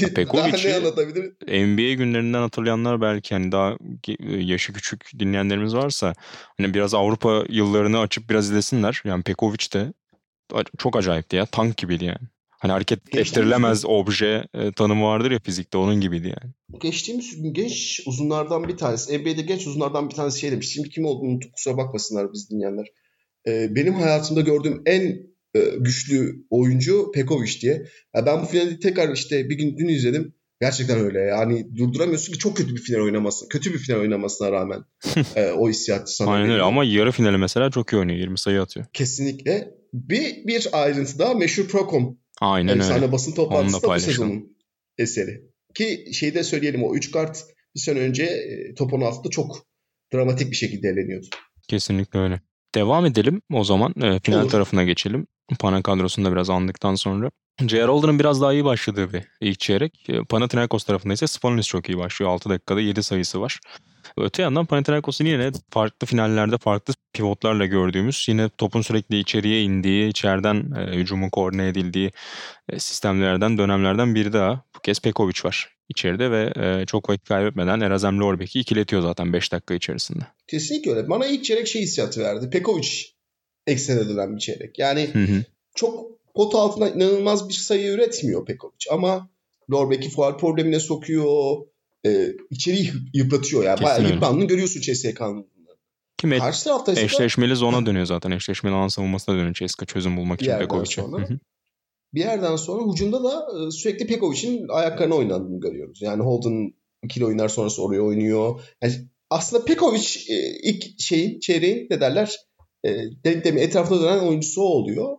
[0.14, 1.32] Pekovic ne anlatabilir?
[1.48, 3.76] NBA günlerinden hatırlayanlar belki hani daha
[4.28, 6.14] yaşı küçük dinleyenlerimiz varsa
[6.58, 9.02] hani biraz Avrupa yıllarını açıp biraz izlesinler.
[9.04, 9.92] Yani Pekovic de
[10.78, 11.46] çok acayipti ya.
[11.46, 12.28] Tank gibiydi yani.
[12.50, 16.52] Hani hareket ettirilemez obje e, tanımı vardır ya fizikte onun gibiydi yani.
[16.80, 20.72] Geçtiğimiz gün genç uzunlardan bir tanesi, NBA'de genç uzunlardan bir tanesi şey demiş.
[20.72, 22.86] Şimdi kim olduğunu kusura bakmasınlar biz dinleyenler.
[23.46, 25.29] E, benim hayatımda gördüğüm en e,
[25.78, 27.86] güçlü oyuncu Pekovic diye.
[28.14, 30.34] Yani ben bu finali tekrar işte bir gün dün izledim.
[30.60, 31.18] Gerçekten öyle.
[31.18, 33.48] Yani durduramıyorsun ki çok kötü bir final oynaması.
[33.48, 34.84] Kötü bir final oynamasına rağmen
[35.36, 38.18] e, o hissiyat sana Aynen öyle ama yarı finali mesela çok iyi oynuyor.
[38.18, 38.86] 20 sayı atıyor.
[38.92, 39.74] Kesinlikle.
[39.94, 42.18] Bir, bir ayrıntı daha meşhur Procom.
[42.40, 43.12] Aynen Efsane öyle.
[43.12, 44.56] basın toplantısı da bu sezonun
[44.98, 45.50] eseri.
[45.74, 47.44] Ki şeyi de söyleyelim o 3 kart
[47.74, 49.66] bir sene önce e, top 16'da çok
[50.14, 51.26] dramatik bir şekilde eleniyordu.
[51.68, 52.40] Kesinlikle öyle.
[52.74, 53.94] Devam edelim o zaman.
[54.02, 54.50] E, final Olur.
[54.50, 55.26] tarafına geçelim.
[55.58, 57.30] Pana kadrosunu da biraz andıktan sonra.
[57.68, 57.84] J.R.
[57.88, 60.08] Holden'ın biraz daha iyi başladığı bir ilk çeyrek.
[60.08, 62.32] E, Panathinaikos tarafında ise Spanulis çok iyi başlıyor.
[62.32, 63.60] 6 dakikada 7 sayısı var.
[64.16, 70.72] Öte yandan Panathinaikos'un yine farklı finallerde farklı pivotlarla gördüğümüz yine topun sürekli içeriye indiği, içeriden
[70.78, 72.10] e, hücumun koordine edildiği
[72.68, 74.64] e, sistemlerden, dönemlerden biri daha.
[74.76, 79.52] Bu kez Pekovic var içeride ve e, çok vakit kaybetmeden Erazem Lorbek'i ikiletiyor zaten 5
[79.52, 80.24] dakika içerisinde.
[80.48, 81.08] Kesinlikle öyle.
[81.08, 82.50] Bana ilk çeyrek şey hissiyatı verdi.
[82.50, 82.88] Pekovic
[83.70, 84.78] eksene dönen bir çeyrek.
[84.78, 85.44] Yani hı hı.
[85.74, 89.30] çok pot altına inanılmaz bir sayı üretmiyor Pekovic ama
[89.70, 91.56] Lorbek'i fuar problemine sokuyor.
[92.06, 93.64] E, içeriği yıpratıyor.
[93.64, 95.46] Yani Kesin bayağı yıprandığını görüyorsun CSK'nın.
[96.18, 98.30] Kim Karşı tarafta eşleşmeli zona dönüyor zaten.
[98.30, 101.02] Eşleşmeli alan savunmasına dönüyor CSK çözüm bulmak için Pekovic'e.
[102.14, 106.02] bir yerden sonra hücumda da e, sürekli Pekovic'in ayaklarına oynandığını görüyoruz.
[106.02, 108.60] Yani Holden ikili oyunlar sonrası oraya oynuyor.
[108.82, 108.94] Yani
[109.30, 112.36] aslında Pekovic e, ilk şeyin çeyreğin ne derler
[112.84, 112.90] e,
[113.24, 115.16] denklemi etrafında dönen oyuncusu o oluyor.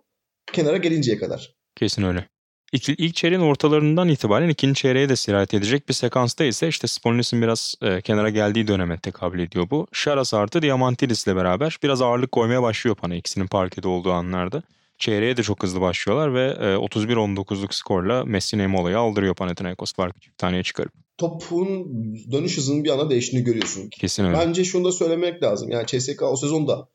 [0.53, 1.55] Kenara gelinceye kadar.
[1.75, 2.27] Kesin öyle.
[2.73, 7.41] İlk, ilk çeyreğin ortalarından itibaren ikinci çeyreğe de sirayet edecek bir sekansta ise işte Spolinis'in
[7.41, 9.87] biraz e, kenara geldiği döneme tekabül ediyor bu.
[9.91, 14.63] Şaras artı Diamantidis ile beraber biraz ağırlık koymaya başlıyor Pana ikisinin parkede olduğu anlarda.
[14.97, 20.37] Çeyreğe de çok hızlı başlıyorlar ve e, 31-19'luk skorla Messina Mola'yı aldırıyor Panathinaikos farkı çift
[20.37, 20.93] taneye çıkarıp.
[21.17, 21.87] Topun
[22.31, 23.89] dönüş hızının bir anda değiştiğini görüyorsun.
[23.89, 24.37] Kesin öyle.
[24.37, 25.71] Bence şunu da söylemek lazım.
[25.71, 26.87] Yani CSK o sezonda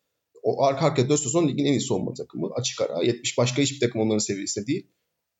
[0.46, 2.50] o arka arkaya 4 sezon ligin en iyi savunma takımı.
[2.56, 3.02] Açık ara.
[3.02, 4.86] 70 başka hiçbir takım onların seviyesinde değil.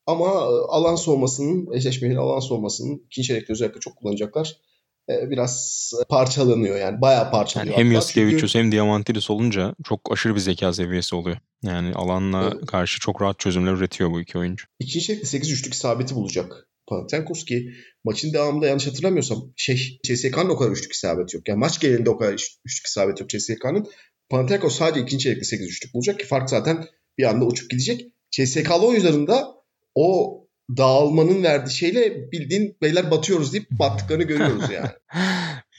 [0.05, 4.57] Ama e, alan soğumasının, eşleşmeli alan soğumasının ikinci çeyrekte özellikle çok kullanacaklar.
[5.09, 7.01] E, biraz parçalanıyor yani.
[7.01, 7.71] Bayağı parçalıyor.
[7.71, 8.63] Yani hem Yaskevicius çünkü...
[8.63, 11.37] hem Diamantidis olunca çok aşırı bir zeka seviyesi oluyor.
[11.63, 12.65] Yani alanla evet.
[12.65, 14.65] karşı çok rahat çözümler üretiyor bu iki oyuncu.
[14.79, 16.67] İkinci çeyrekte 8 üçlük isabeti bulacak.
[16.87, 17.69] Panathinaikos ki
[18.03, 21.47] maçın devamında yanlış hatırlamıyorsam şey CSK'nın o kadar üçlük isabeti yok.
[21.47, 23.87] Yani maç genelinde o kadar üçlük isabeti yok CSK'nın.
[24.29, 26.85] Panathinaikos sadece ikinci çeyrekte 8 üçlük bulacak ki fark zaten
[27.17, 28.05] bir anda uçup gidecek.
[28.31, 29.47] CSK'lı oyuncuların da
[29.95, 30.37] o
[30.77, 34.89] dağılmanın verdiği şeyle bildiğin beyler batıyoruz deyip battıklarını görüyoruz yani.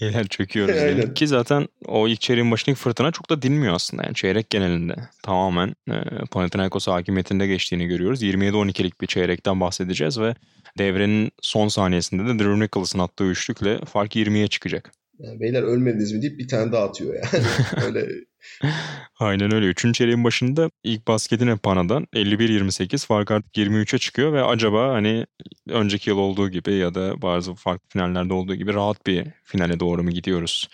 [0.00, 1.14] beyler çöküyoruz yani.
[1.14, 4.02] Ki zaten o ilk çeyreğin başındaki fırtına çok da dinmiyor aslında.
[4.02, 5.94] Yani çeyrek genelinde tamamen e,
[6.30, 8.22] Panathinaikos hakimiyetinde geçtiğini görüyoruz.
[8.22, 10.34] 27-12'lik bir çeyrekten bahsedeceğiz ve
[10.78, 14.92] devrenin son saniyesinde de Drew Nichols'ın attığı üçlükle fark 20'ye çıkacak.
[15.18, 17.44] Yani beyler ölmediniz mi deyip bir tane daha atıyor yani.
[17.86, 18.08] Öyle
[19.18, 19.66] Aynen öyle.
[19.66, 25.26] Üçüncü çeyreğin başında ilk basketine Pana'dan 51-28 fark artık 23'e çıkıyor ve acaba hani
[25.68, 30.02] önceki yıl olduğu gibi ya da bazı farklı finallerde olduğu gibi rahat bir finale doğru
[30.02, 30.68] mu gidiyoruz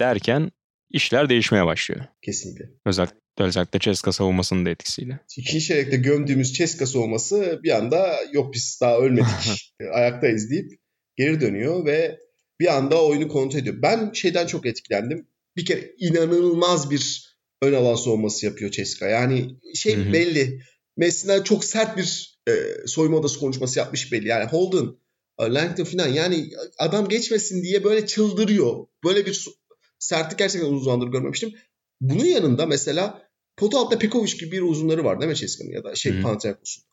[0.00, 0.50] derken
[0.90, 2.04] işler değişmeye başlıyor.
[2.22, 2.64] Kesinlikle.
[2.84, 5.18] Özellikle Özellikle Ceska savunmasının da etkisiyle.
[5.36, 10.72] İkinci çeyrekte gömdüğümüz Ceska savunması bir anda yok biz daha ölmedik ayaktayız deyip
[11.16, 12.18] geri dönüyor ve
[12.60, 13.82] bir anda oyunu kontrol ediyor.
[13.82, 19.06] Ben şeyden çok etkilendim bir kere inanılmaz bir ön alan soğuması yapıyor Ceska.
[19.06, 20.12] Yani şey hı hı.
[20.12, 20.62] belli.
[20.96, 22.52] Messi'den çok sert bir e,
[22.86, 24.28] soyunma odası konuşması yapmış belli.
[24.28, 24.96] Yani Holden,
[25.38, 28.86] e, Langton falan yani adam geçmesin diye böyle çıldırıyor.
[29.04, 29.44] Böyle bir
[29.98, 31.54] sertlik gerçekten uzun zamandır görmemiştim.
[32.00, 35.94] Bunun yanında mesela pot altta Pekovic gibi bir uzunları var değil mi Ceska'nın ya da
[35.94, 36.84] şey Panathinaikos'un.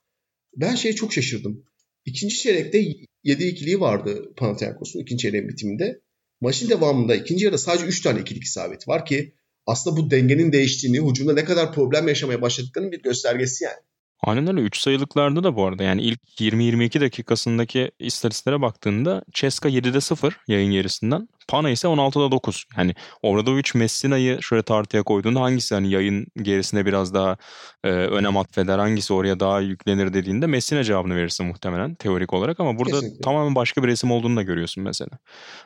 [0.55, 1.65] Ben şey çok şaşırdım.
[2.05, 2.85] İkinci çeyrekte
[3.23, 6.01] 7 ikiliği vardı Panathinaikos'un ikinci çeyreğin bitiminde.
[6.41, 9.33] Maçın devamında ikinci yarıda sadece 3 tane ikilik isabet var ki
[9.65, 13.79] aslında bu dengenin değiştiğini, hücumda ne kadar problem yaşamaya başladıklarının bir göstergesi yani.
[14.23, 14.61] Aynen öyle.
[14.61, 20.71] 3 sayılıklarda da bu arada yani ilk 20-22 dakikasındaki istatistiklere baktığında Ceska 7'de 0 yayın
[20.71, 21.27] gerisinden.
[21.47, 22.65] Pana ise 16'da 9.
[22.77, 27.37] Yani Obradovic Messina'yı şöyle tartıya koyduğunda hangisi hani yayın gerisine biraz daha
[27.83, 32.79] e, önem atfeder, hangisi oraya daha yüklenir dediğinde Messina cevabını verirsin muhtemelen teorik olarak ama
[32.79, 33.21] burada Kesinlikle.
[33.21, 35.11] tamamen başka bir resim olduğunu da görüyorsun mesela.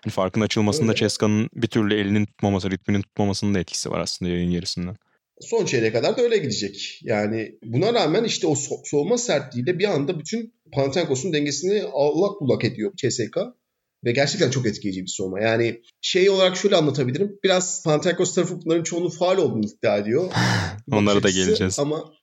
[0.04, 4.52] Hani farkın açılmasında Ceska'nın bir türlü elinin tutmaması, ritminin tutmamasının da etkisi var aslında yayın
[4.52, 4.96] gerisinden
[5.42, 7.00] son çeyreğe kadar da öyle gidecek.
[7.04, 12.66] Yani buna rağmen işte o so- soğuma sertliğiyle bir anda bütün Panathinaikos'un dengesini allak bullak
[12.66, 13.38] ediyor CSK.
[14.06, 15.42] Ve gerçekten çok etkileyici bir soğuma.
[15.42, 17.40] Yani şey olarak şöyle anlatabilirim.
[17.44, 20.32] Biraz Panathinaikos tarafı bunların çoğunun faal olduğunu iddia ediyor.
[20.92, 21.80] Onlara da geleceğiz.
[21.80, 22.14] Ama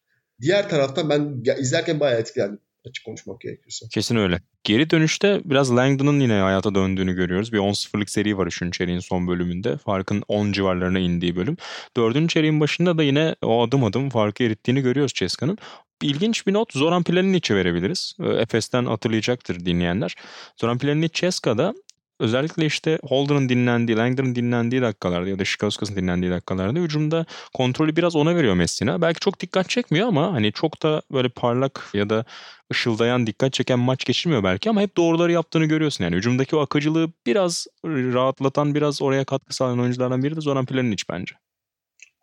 [0.41, 3.87] diğer taraftan ben izlerken bayağı etkilendim açık konuşmak gerekirse.
[3.93, 4.41] Kesin öyle.
[4.65, 7.53] Geri dönüşte biraz Langdon'ın yine hayata döndüğünü görüyoruz.
[7.53, 8.73] Bir 10-0'lık seri var 3.
[8.73, 9.77] çeyreğin son bölümünde.
[9.77, 11.57] Farkın 10 civarlarına indiği bölüm.
[11.97, 12.29] 4.
[12.31, 15.59] çeyreğin başında da yine o adım adım farkı erittiğini görüyoruz Ceska'nın.
[16.03, 18.17] İlginç bir not Zoran Planic'e verebiliriz.
[18.39, 20.15] Efes'ten hatırlayacaktır dinleyenler.
[20.61, 21.75] Zoran Planic Ceska'da
[22.21, 28.17] özellikle işte Holder'ın dinlendiği, Langdon'ın dinlendiği dakikalarda ya da Şikaskas'ın dinlendiği dakikalarda hücumda kontrolü biraz
[28.17, 29.03] ona veriyor Messina.
[29.03, 32.25] Belki çok dikkat çekmiyor ama hani çok da böyle parlak ya da
[32.73, 36.05] ışıldayan, dikkat çeken maç geçirmiyor belki ama hep doğruları yaptığını görüyorsun.
[36.05, 41.05] Yani hücumdaki o akıcılığı biraz rahatlatan, biraz oraya katkı sağlayan oyunculardan biri de Zoran Planic
[41.11, 41.35] bence.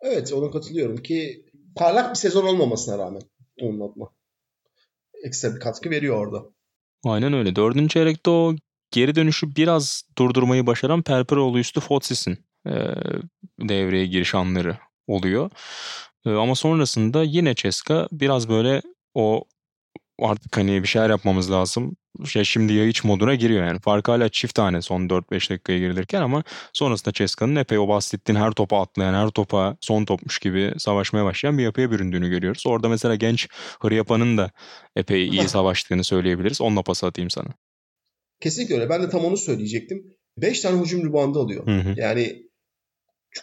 [0.00, 1.44] Evet ona katılıyorum ki
[1.76, 3.22] parlak bir sezon olmamasına rağmen
[3.60, 4.08] onun adına.
[5.24, 6.42] Ekstra bir katkı veriyor orada.
[7.04, 7.56] Aynen öyle.
[7.56, 8.54] Dördüncü çeyrekte o
[8.90, 12.72] geri dönüşü biraz durdurmayı başaran Perperoğlu üstü Fotsis'in e,
[13.60, 15.50] devreye giriş anları oluyor.
[16.26, 18.82] E, ama sonrasında yine Ceska biraz böyle
[19.14, 19.44] o
[20.22, 21.96] artık hani bir şeyler yapmamız lazım.
[22.26, 23.80] Şey şimdi ya iç moduna giriyor yani.
[23.80, 28.50] Fark hala çift tane son 4-5 dakikaya girilirken ama sonrasında Ceska'nın epey o bahsettiğin her
[28.50, 32.66] topa atlayan, her topa son topmuş gibi savaşmaya başlayan bir yapıya büründüğünü görüyoruz.
[32.66, 33.48] Orada mesela genç
[33.82, 34.50] Hıryapa'nın da
[34.96, 36.60] epey iyi savaştığını söyleyebiliriz.
[36.60, 37.48] Onunla pas atayım sana.
[38.44, 38.88] Kesinlikle öyle.
[38.88, 40.14] Ben de tam onu söyleyecektim.
[40.38, 41.66] 5 tane hücum ribandı alıyor.
[41.66, 41.94] Hı hı.
[41.96, 42.42] Yani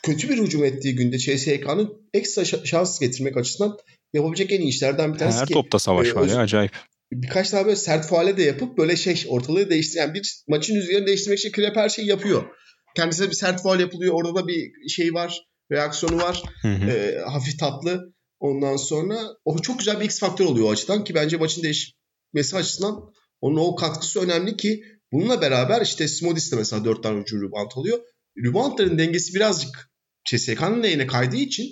[0.03, 3.77] kötü bir hücum ettiği günde CSK'nın ekstra şans getirmek açısından
[4.13, 5.53] yapabilecek en iyi işlerden bir tanesi Her ki.
[5.53, 6.71] topta savaş e, var ya acayip.
[7.11, 11.39] birkaç daha böyle sert faale de yapıp böyle şey ortalığı değiştiren bir maçın rüzgarını değiştirmek
[11.39, 12.43] için Krep her şeyi yapıyor.
[12.95, 14.13] Kendisine bir sert faal yapılıyor.
[14.13, 15.47] Orada da bir şey var.
[15.71, 16.43] Reaksiyonu var.
[16.61, 16.91] Hı hı.
[16.91, 18.13] E, hafif tatlı.
[18.39, 22.57] Ondan sonra o çok güzel bir X faktör oluyor o açıdan ki bence maçın değişmesi
[22.57, 23.11] açısından
[23.41, 27.71] onun o katkısı önemli ki bununla beraber işte Smodis de mesela 4 tane hücum rebound
[27.75, 27.99] alıyor.
[28.37, 29.91] Reboundların dengesi birazcık
[30.25, 31.71] CSK'nın lehine kaydığı için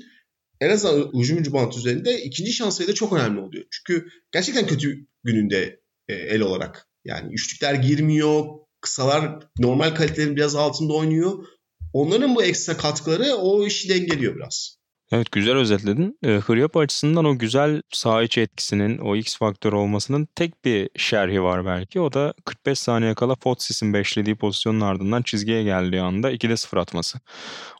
[0.61, 3.65] en azından hücum rebound üzerinde ikinci şans sayıda çok önemli oluyor.
[3.71, 6.87] Çünkü gerçekten kötü gününde e, el olarak.
[7.05, 8.45] Yani üçlükler girmiyor,
[8.81, 11.45] kısalar normal kalitelerin biraz altında oynuyor.
[11.93, 14.78] Onların bu ekstra katkıları o işi dengeliyor biraz.
[15.11, 16.17] Evet güzel özetledin.
[16.23, 21.43] E, Hıryap açısından o güzel saha içi etkisinin, o X faktör olmasının tek bir şerhi
[21.43, 21.99] var belki.
[21.99, 27.19] O da 45 saniye kala Fotsis'in beşlediği pozisyonun ardından çizgiye geldiği anda 2'de 0 atması.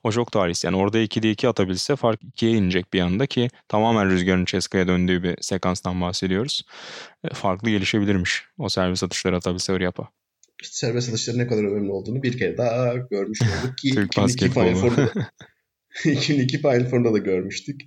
[0.04, 0.64] O çok talihsiz.
[0.64, 5.24] Yani orada 2'de 2 atabilse fark 2'ye inecek bir anda ki tamamen rüzgarın Ceska'ya döndüğü
[5.24, 6.64] bir sekanstan bahsediyoruz.
[7.24, 10.08] E, farklı gelişebilirmiş o servis atışları atabilse Hıryap'a.
[10.64, 14.74] Serbest atışların ne kadar önemli olduğunu bir kere daha görmüş olduk ki Türk 2002 Final
[14.74, 15.10] basketbolu.
[15.94, 17.82] Four'da 2002 Final da görmüştük.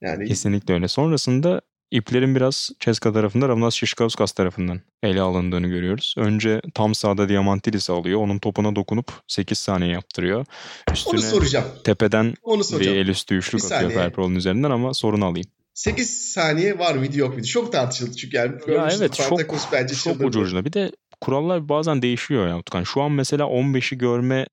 [0.00, 0.88] Yani Kesinlikle öyle.
[0.88, 6.14] Sonrasında iplerin biraz Ceska tarafında Ramnas Şişkauskas tarafından ele alındığını görüyoruz.
[6.18, 8.20] Önce tam sağda Diamantidis'i alıyor.
[8.20, 10.38] Onun topuna dokunup 8 saniye yaptırıyor.
[10.88, 11.66] onu Üstüne soracağım.
[11.84, 12.96] tepeden Onu bir soracağım.
[12.98, 13.98] el üstü üçlük Bir atıyor saniye.
[13.98, 15.48] Ferprol'un üzerinden ama sorun alayım.
[15.74, 17.46] 8 saniye var mıydı yok muydu?
[17.46, 18.52] Çok tartışıldı çünkü yani.
[18.68, 20.64] Ya evet çok, Panathinaikos bence çok ucu ucuna.
[20.64, 20.90] Bir de
[21.20, 22.84] kurallar bazen değişiyor ya Utkan.
[22.84, 24.46] Şu an mesela 15'i görme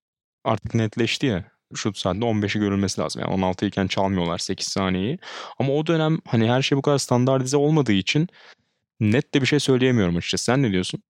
[0.44, 1.53] artık netleşti ya.
[1.74, 3.22] Şut saatte 15'i görülmesi lazım.
[3.22, 5.18] Yani 16 iken çalmıyorlar 8 saniyeyi.
[5.58, 8.28] Ama o dönem hani her şey bu kadar standartize olmadığı için
[9.00, 10.44] net de bir şey söyleyemiyorum açıkçası.
[10.44, 11.02] Sen ne diyorsun?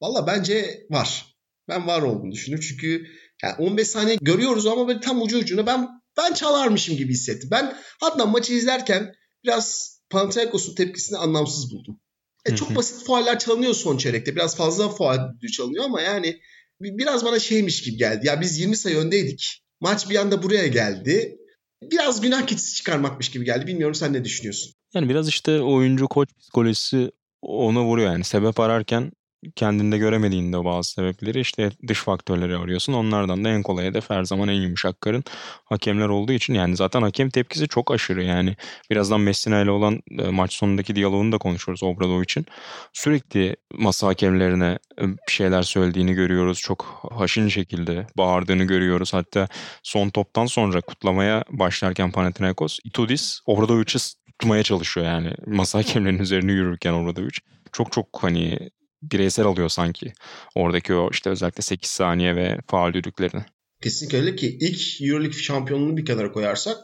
[0.00, 1.36] Valla bence var.
[1.68, 2.66] Ben var olduğunu düşünüyorum.
[2.68, 3.06] Çünkü
[3.42, 7.48] yani 15 saniye görüyoruz ama böyle tam ucu ucuna ben ben çalarmışım gibi hissettim.
[7.52, 9.14] Ben hatta maçı izlerken
[9.44, 12.00] biraz Panathinaikos'un tepkisini anlamsız buldum.
[12.44, 14.36] E, çok basit fauller çalınıyor son çeyrekte.
[14.36, 15.18] Biraz fazla faul
[15.56, 16.40] çalınıyor ama yani
[16.80, 18.26] biraz bana şeymiş gibi geldi.
[18.26, 19.62] Ya biz 20 sayı öndeydik.
[19.80, 21.36] Maç bir anda buraya geldi.
[21.82, 23.66] Biraz günah keçisi çıkarmakmış gibi geldi.
[23.66, 24.72] Bilmiyorum sen ne düşünüyorsun?
[24.94, 27.10] Yani biraz işte oyuncu koç psikolojisi
[27.42, 28.24] ona vuruyor yani.
[28.24, 29.12] Sebep ararken
[29.56, 32.92] kendinde göremediğinde bazı sebepleri işte dış faktörleri arıyorsun.
[32.92, 35.24] Onlardan da en kolay hedef her zaman en yumuşak karın
[35.64, 38.56] hakemler olduğu için yani zaten hakem tepkisi çok aşırı yani.
[38.90, 42.46] Birazdan Messina ile olan e, maç sonundaki diyaloğunu da konuşuruz Obradovic'in.
[42.92, 46.58] Sürekli masa hakemlerine e, bir şeyler söylediğini görüyoruz.
[46.58, 49.14] Çok haşin şekilde bağırdığını görüyoruz.
[49.14, 49.48] Hatta
[49.82, 53.98] son toptan sonra kutlamaya başlarken Panathinaikos Itudis Obradovic'i
[54.38, 55.34] tutmaya çalışıyor yani.
[55.46, 57.38] Masa hakemlerinin üzerine yürürken Obradovic.
[57.72, 58.70] Çok çok hani
[59.12, 60.12] bireysel alıyor sanki.
[60.54, 63.42] Oradaki o işte özellikle 8 saniye ve faal düdüklerini.
[63.82, 66.76] Kesinlikle öyle ki ilk Euroleague şampiyonluğunu bir kenara koyarsak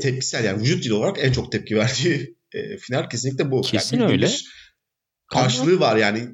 [0.00, 3.60] tepkisel yani vücut dili olarak en çok tepki verdiği e, final kesinlikle bu.
[3.60, 4.30] Kesin bildiğin öyle.
[5.32, 6.28] Karşılığı var yani.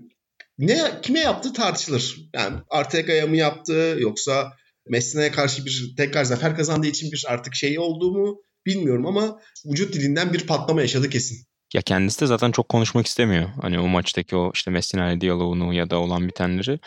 [0.59, 2.17] Ne kime yaptığı tartışılır.
[2.35, 4.53] Yani Artega'ya mı yaptı yoksa
[4.89, 9.95] Messina'ya karşı bir tekrar zafer kazandığı için bir artık şey olduğu mu bilmiyorum ama vücut
[9.95, 11.47] dilinden bir patlama yaşadı kesin.
[11.75, 13.49] Ya kendisi de zaten çok konuşmak istemiyor.
[13.63, 16.79] Hani o maçtaki o işte Messina diyaloğunu ya da olan bitenleri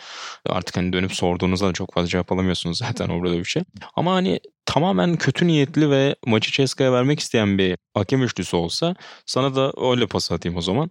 [0.46, 3.64] artık hani dönüp sorduğunuzda da çok fazla cevap alamıyorsunuz zaten Obradovic'e.
[3.96, 8.94] Ama hani tamamen kötü niyetli ve maçı Ceska'ya vermek isteyen bir hakem üçlüsü olsa
[9.26, 10.90] sana da öyle pas atayım o zaman.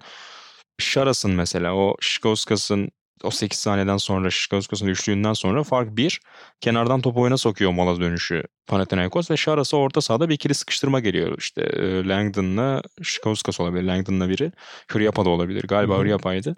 [0.79, 2.89] Şaras'ın mesela o Şikauskas'ın
[3.23, 6.21] o 8 saniyeden sonra Şikauskas'ın üçlüğünden sonra fark 1.
[6.61, 11.35] Kenardan topu oyuna sokuyor mola dönüşü Panathinaikos ve Şaras'a orta sahada bir ikili sıkıştırma geliyor.
[11.37, 13.83] İşte e, Langdon'la Şikauskas olabilir.
[13.83, 14.51] Langdon'la biri.
[14.95, 15.63] Hüryapa da olabilir.
[15.67, 16.01] Galiba Hı hı.
[16.03, 16.55] Hüryapa'ydı.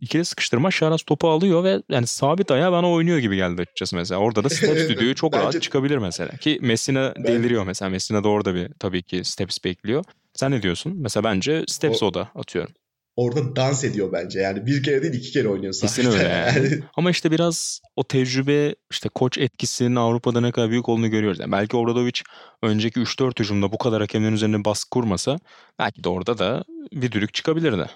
[0.00, 4.20] İkili sıkıştırma Şaras topu alıyor ve yani sabit ayağı bana oynuyor gibi geldi açıkçası mesela.
[4.20, 6.36] Orada da steps düdüğü çok Bence- rahat çıkabilir mesela.
[6.36, 7.88] Ki Messina Ben- deliriyor mesela.
[7.88, 10.04] Messina da orada bir tabii ki steps bekliyor.
[10.34, 10.94] Sen ne diyorsun?
[10.96, 12.72] Mesela bence steps O- o da atıyorum.
[13.20, 14.40] Orada dans ediyor bence.
[14.40, 16.18] Yani bir kere değil iki kere oynuyor Kesin sahada.
[16.18, 16.82] öyle yani.
[16.96, 21.40] Ama işte biraz o tecrübe işte koç etkisinin Avrupa'da ne kadar büyük olduğunu görüyoruz.
[21.40, 22.20] Yani belki Obradovic
[22.62, 25.38] önceki 3-4 hücumda bu kadar hakemlerin üzerine baskı kurmasa
[25.78, 27.86] belki de orada da bir düdük çıkabilirdi.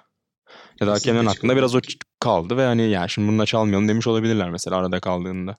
[0.80, 1.80] Ya da hakemlerin aklında biraz o
[2.20, 5.56] kaldı ve hani ya şimdi bununla çalmayalım demiş olabilirler mesela arada kaldığında.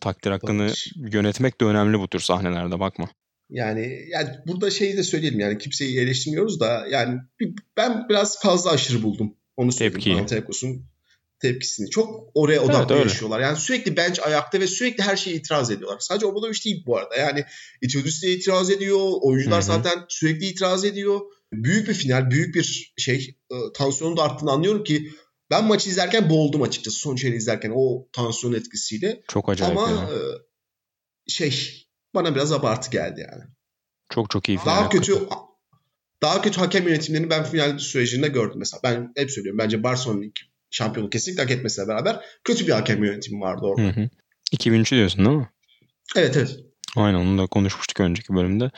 [0.00, 0.92] Takdir hakkını Olabilir.
[0.96, 3.08] yönetmek de önemli bu tür sahnelerde bakma.
[3.52, 8.70] Yani yani burada şeyi de söyleyelim yani kimseyi eleştirmiyoruz da yani bir- ben biraz fazla
[8.70, 9.34] aşırı buldum.
[9.56, 10.16] Onu söyleyeyim.
[10.18, 10.86] Panathinaikos'un
[11.40, 11.90] tepkisini.
[11.90, 13.04] Çok oraya odaklı öyle.
[13.04, 13.40] yaşıyorlar.
[13.40, 15.98] Yani sürekli bench ayakta ve sürekli her şeye itiraz ediyorlar.
[16.00, 17.16] Sadece Obradovic değil bu arada.
[17.16, 17.44] Yani
[17.82, 19.08] Itudis de itiraz ediyor.
[19.22, 19.66] Oyuncular Hı hı.
[19.66, 21.20] zaten sürekli itiraz ediyor.
[21.52, 23.36] Büyük bir final, büyük bir şey.
[23.50, 25.10] E, tansiyonun da arttığını anlıyorum ki
[25.50, 26.96] ben maçı izlerken boğuldum açıkçası.
[26.98, 29.22] Son çeyreği izlerken o tansiyon etkisiyle.
[29.28, 29.96] Çok acayip Ama ya.
[29.96, 30.18] e,
[31.28, 31.81] şey
[32.14, 33.42] bana biraz abartı geldi yani.
[34.10, 34.58] Çok çok iyi.
[34.66, 35.42] Daha kötü hakikaten.
[36.22, 38.80] daha kötü hakem yönetimlerini ben final sürecinde gördüm mesela.
[38.84, 40.32] Ben hep söylüyorum bence Barcelona'nın
[40.70, 43.82] şampiyonu kesinlikle hak etmesiyle beraber kötü bir hakem yönetimi vardı orada.
[43.82, 44.08] Hı hı.
[44.52, 45.48] 2003 diyorsun değil mi?
[46.16, 46.58] Evet evet.
[46.96, 48.70] Aynen onu da konuşmuştuk önceki bölümde.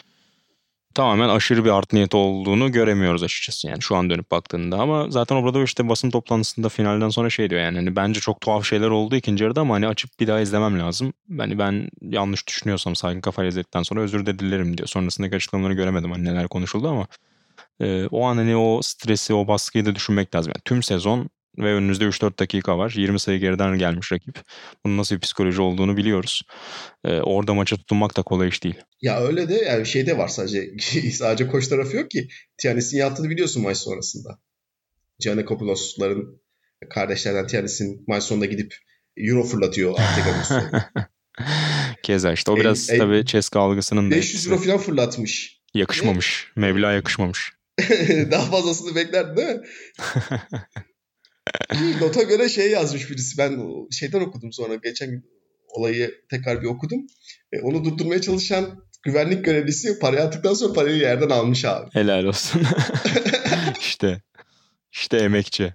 [0.94, 5.36] Tamamen aşırı bir art niyet olduğunu göremiyoruz açıkçası yani şu an dönüp baktığında ama zaten
[5.36, 9.16] orada işte basın toplantısında finalden sonra şey diyor yani hani bence çok tuhaf şeyler oldu
[9.16, 11.12] ikinci yarıda ama hani açıp bir daha izlemem lazım.
[11.30, 14.88] Yani ben yanlış düşünüyorsam saygın kafayla izledikten sonra özür de dilerim diyor.
[14.88, 17.06] Sonrasındaki açıklamaları göremedim hani neler konuşuldu ama
[17.80, 20.52] e, o an hani o stresi o baskıyı da düşünmek lazım.
[20.56, 22.94] Yani tüm sezon ve önünüzde 3-4 dakika var.
[22.96, 24.42] 20 sayı geriden gelmiş rakip.
[24.84, 26.42] Bunun nasıl bir psikoloji olduğunu biliyoruz.
[27.04, 28.74] Ee, orada maça tutunmak da kolay iş değil.
[29.02, 30.70] Ya öyle de yani şey de var sadece
[31.12, 32.28] sadece koç tarafı yok ki.
[32.58, 34.38] Tianis'in yaptığını biliyorsun maç sonrasında.
[35.18, 36.40] Giannakopoulos,'ların
[36.90, 38.74] kardeşlerden Tianis'in maç sonunda gidip
[39.16, 40.76] euro fırlatıyor Arteganus'u.
[42.02, 45.60] Keza işte o biraz el, tabii Ceska algısının da 500 euro falan fırlatmış.
[45.74, 46.52] Yakışmamış.
[46.56, 46.60] Ne?
[46.60, 47.52] Meblağ yakışmamış.
[48.30, 49.62] Daha fazlasını beklerdin değil mi?
[52.00, 53.38] Nota göre şey yazmış birisi.
[53.38, 54.74] Ben şeyden okudum sonra.
[54.74, 55.24] Geçen gün
[55.68, 57.06] olayı tekrar bir okudum.
[57.52, 61.90] E, onu durdurmaya çalışan güvenlik görevlisi parayı attıktan sonra parayı yerden almış abi.
[61.92, 62.62] Helal olsun.
[63.80, 64.22] İşte
[64.92, 65.72] işte emekçi.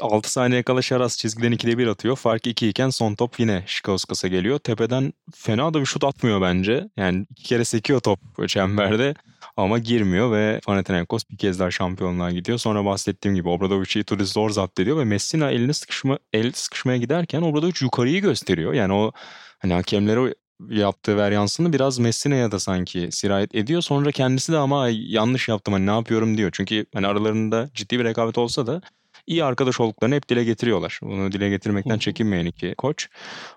[0.00, 2.16] 6 saniye kala Şaras çizgiden 2'de 1 atıyor.
[2.16, 4.58] Fark 2 iken son top yine Şikauskas'a geliyor.
[4.58, 6.88] Tepeden fena da bir şut atmıyor bence.
[6.96, 9.14] Yani iki kere sekiyor top çemberde
[9.58, 12.58] ama girmiyor ve Panathinaikos bir kez daha şampiyonluğa gidiyor.
[12.58, 17.42] Sonra bahsettiğim gibi Obradovic'i Itudis zor zapt ediyor ve Messina elini sıkışma, el sıkışmaya giderken
[17.42, 18.72] Obradovic yukarıyı gösteriyor.
[18.72, 19.12] Yani o
[19.58, 20.34] hani hakemlere
[20.70, 23.82] yaptığı veryansını biraz Messina'ya da sanki sirayet ediyor.
[23.82, 26.50] Sonra kendisi de ama yanlış yaptım hani ne yapıyorum diyor.
[26.52, 28.80] Çünkü hani aralarında ciddi bir rekabet olsa da
[29.28, 31.00] iyi arkadaş olduklarını hep dile getiriyorlar.
[31.02, 33.08] Bunu dile getirmekten çekinmeyen iki koç.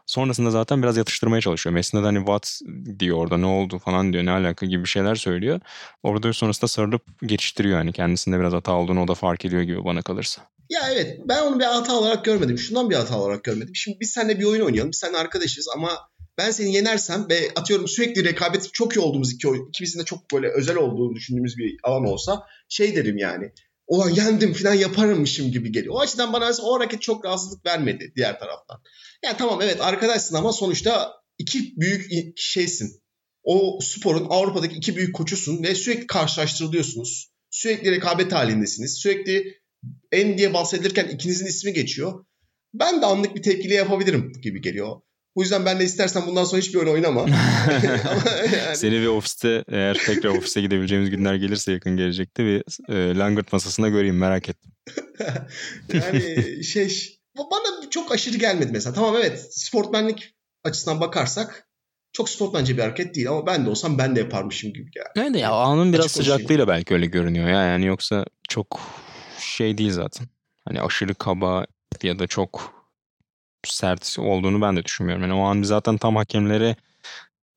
[0.06, 1.74] Sonrasında zaten biraz yatıştırmaya çalışıyor.
[1.74, 2.60] Mesne'de hani what
[3.00, 5.60] diyor orada ne oldu falan diyor ne alaka gibi şeyler söylüyor.
[6.04, 10.02] Orada sonrasında sarılıp geçiştiriyor yani kendisinde biraz hata olduğunu o da fark ediyor gibi bana
[10.02, 10.42] kalırsa.
[10.70, 12.58] Ya evet ben onu bir hata olarak görmedim.
[12.58, 13.76] Şundan bir hata olarak görmedim.
[13.76, 14.92] Şimdi biz seninle bir oyun oynayalım.
[14.92, 15.90] Biz seninle arkadaşız ama
[16.38, 20.32] ben seni yenersem ve atıyorum sürekli rekabet çok iyi olduğumuz iki oyun, ikimizin de çok
[20.34, 23.52] böyle özel olduğunu düşündüğümüz bir alan olsa şey derim yani
[23.92, 25.96] ulan yendim falan yaparmışım gibi geliyor.
[25.96, 28.82] O açıdan bana mesela o hareket çok rahatsızlık vermedi diğer taraftan.
[29.24, 33.02] Yani tamam evet arkadaşsın ama sonuçta iki büyük şeysin.
[33.44, 37.32] O sporun Avrupa'daki iki büyük koçusun ve sürekli karşılaştırılıyorsunuz.
[37.50, 38.98] Sürekli rekabet halindesiniz.
[38.98, 39.62] Sürekli
[40.12, 42.26] en diye bahsedilirken ikinizin ismi geçiyor.
[42.74, 45.02] Ben de anlık bir tepkili yapabilirim gibi geliyor.
[45.36, 47.22] Bu yüzden ben de istersen bundan sonra hiçbir oyun oynama.
[48.58, 48.76] yani...
[48.76, 52.64] Seni bir ofiste eğer tekrar ofise gidebileceğimiz günler gelirse yakın gelecekte bir
[52.94, 54.72] e, langırt masasında göreyim merak ettim.
[55.94, 58.94] yani şey bana çok aşırı gelmedi mesela.
[58.94, 61.68] Tamam evet sportmenlik açısından bakarsak
[62.14, 65.10] çok sportmence bir hareket değil ama ben de olsam ben de yaparmışım gibi geldi.
[65.16, 68.80] Yani ya anın biraz sıcaklığıyla belki öyle görünüyor ya yani yoksa çok
[69.40, 70.28] şey değil zaten.
[70.66, 71.66] Hani aşırı kaba
[72.04, 72.81] ya da çok
[73.64, 75.24] sert olduğunu ben de düşünmüyorum.
[75.24, 76.76] Yani o an zaten tam hakemleri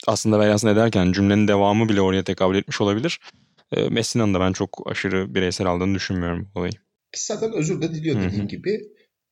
[0.06, 3.20] aslında veryansın ederken cümlenin devamı bile oraya tekabül etmiş olabilir.
[3.72, 6.72] E, Messina'nın da ben çok aşırı bireysel aldığını düşünmüyorum olayı.
[7.16, 8.48] Zaten özür de diliyor dediğin Hı-hı.
[8.48, 8.80] gibi.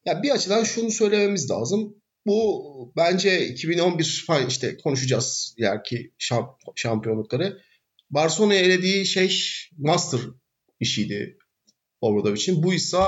[0.04, 1.94] Ya bir açıdan şunu söylememiz lazım.
[2.26, 7.58] Bu bence 2011 işte konuşacağız yerki şamp şampiyonlukları.
[8.10, 9.40] Barcelona'ya elediği şey
[9.78, 10.20] master
[10.80, 11.38] işiydi
[12.00, 12.62] Obradovic'in.
[12.62, 12.98] Bu ise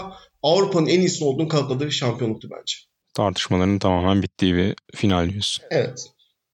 [0.42, 2.74] Avrupa'nın en iyisi olduğunu kanıtladığı şampiyonluktu bence
[3.14, 5.64] tartışmaların tamamen bittiği bir final diyorsun.
[5.70, 6.06] Evet.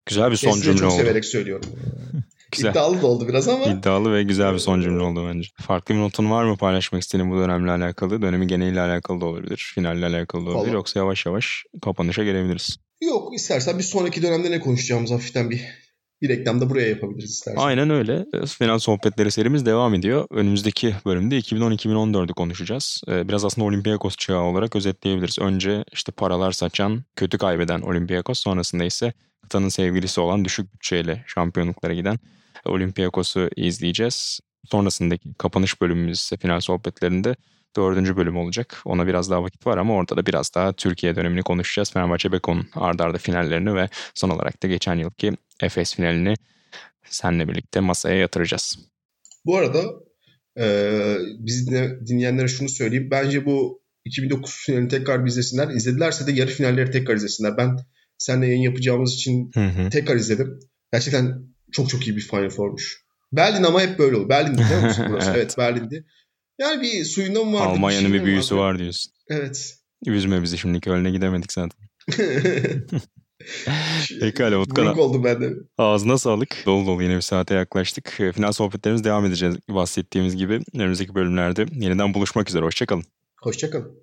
[0.07, 1.03] Güzel bir son Kesinlikle cümle çok oldu.
[1.03, 1.71] severek söylüyorum.
[2.53, 2.71] güzel.
[2.71, 3.65] İddialı da oldu biraz ama.
[3.67, 5.49] İddialı ve güzel bir son cümle oldu bence.
[5.61, 8.23] Farklı bir notun var mı paylaşmak istediğin bu dönemle alakalı?
[8.23, 9.73] Dönemi geneliyle alakalı da olabilir.
[9.75, 10.63] Finalle alakalı da olabilir.
[10.63, 10.75] Vallahi.
[10.75, 12.77] Yoksa yavaş yavaş kapanışa gelebiliriz.
[13.01, 15.67] Yok istersen bir sonraki dönemde ne konuşacağımız hafiften bir
[16.23, 17.61] bir reklam da buraya yapabiliriz istersen.
[17.61, 18.27] Aynen öyle.
[18.47, 20.27] Final sohbetleri serimiz devam ediyor.
[20.31, 23.03] Önümüzdeki bölümde 2010-2014'ü konuşacağız.
[23.09, 25.39] Ee, biraz aslında Olympiakos çağı olarak özetleyebiliriz.
[25.39, 28.41] Önce işte paralar saçan, kötü kaybeden Olympiakos.
[28.41, 29.13] Sonrasında ise
[29.43, 32.19] kıtanın sevgilisi olan düşük bütçeyle şampiyonluklara giden
[32.65, 34.41] Olympiakos'u izleyeceğiz.
[34.71, 37.37] Sonrasındaki kapanış bölümümüz ise final sohbetlerinde
[37.77, 38.83] dördüncü bölüm olacak.
[38.85, 41.93] Ona biraz daha vakit var ama orada da biraz daha Türkiye dönemini konuşacağız.
[41.93, 45.33] Fenerbahçe Beko'nun ardarda arda finallerini ve son olarak da geçen yılki
[45.63, 46.35] Efes finalini
[47.05, 48.79] seninle birlikte masaya yatıracağız.
[49.45, 49.85] Bu arada
[50.59, 51.67] e, biz
[52.07, 53.09] dinleyenlere şunu söyleyeyim.
[53.11, 55.69] Bence bu 2009 finalini tekrar bir izlesinler.
[55.69, 57.57] İzledilerse de yarı finalleri tekrar izlesinler.
[57.57, 57.77] Ben
[58.19, 59.91] seninle yayın yapacağımız için hı hı.
[59.91, 60.61] tekrar izledim.
[60.93, 61.43] Gerçekten
[61.73, 63.05] çok çok iyi bir Final Four'muş.
[63.33, 64.29] Berlin ama hep böyle oldu.
[64.29, 65.31] Berlin'di değil mi burası?
[65.31, 65.37] evet.
[65.37, 66.07] evet Berlin'di.
[66.59, 67.69] Yani bir suyunda mı vardı?
[67.69, 68.65] Almanya'nın bir, bir büyüsü vardı.
[68.65, 69.13] var diyorsun.
[69.29, 69.77] Evet.
[70.07, 71.89] Üzme bizi şimdi Köln'e gidemedik zaten.
[74.21, 74.87] Pekala Utkan.
[74.87, 75.51] Buruk oldum ben de.
[75.79, 76.63] Ağzına sağlık.
[76.67, 78.09] Dolu dolu yine bir saate yaklaştık.
[78.35, 80.61] Final sohbetlerimiz devam edeceğiz bahsettiğimiz gibi.
[80.75, 82.65] Önümüzdeki bölümlerde yeniden buluşmak üzere.
[82.65, 83.05] Hoşçakalın.
[83.43, 84.01] Hoşçakalın.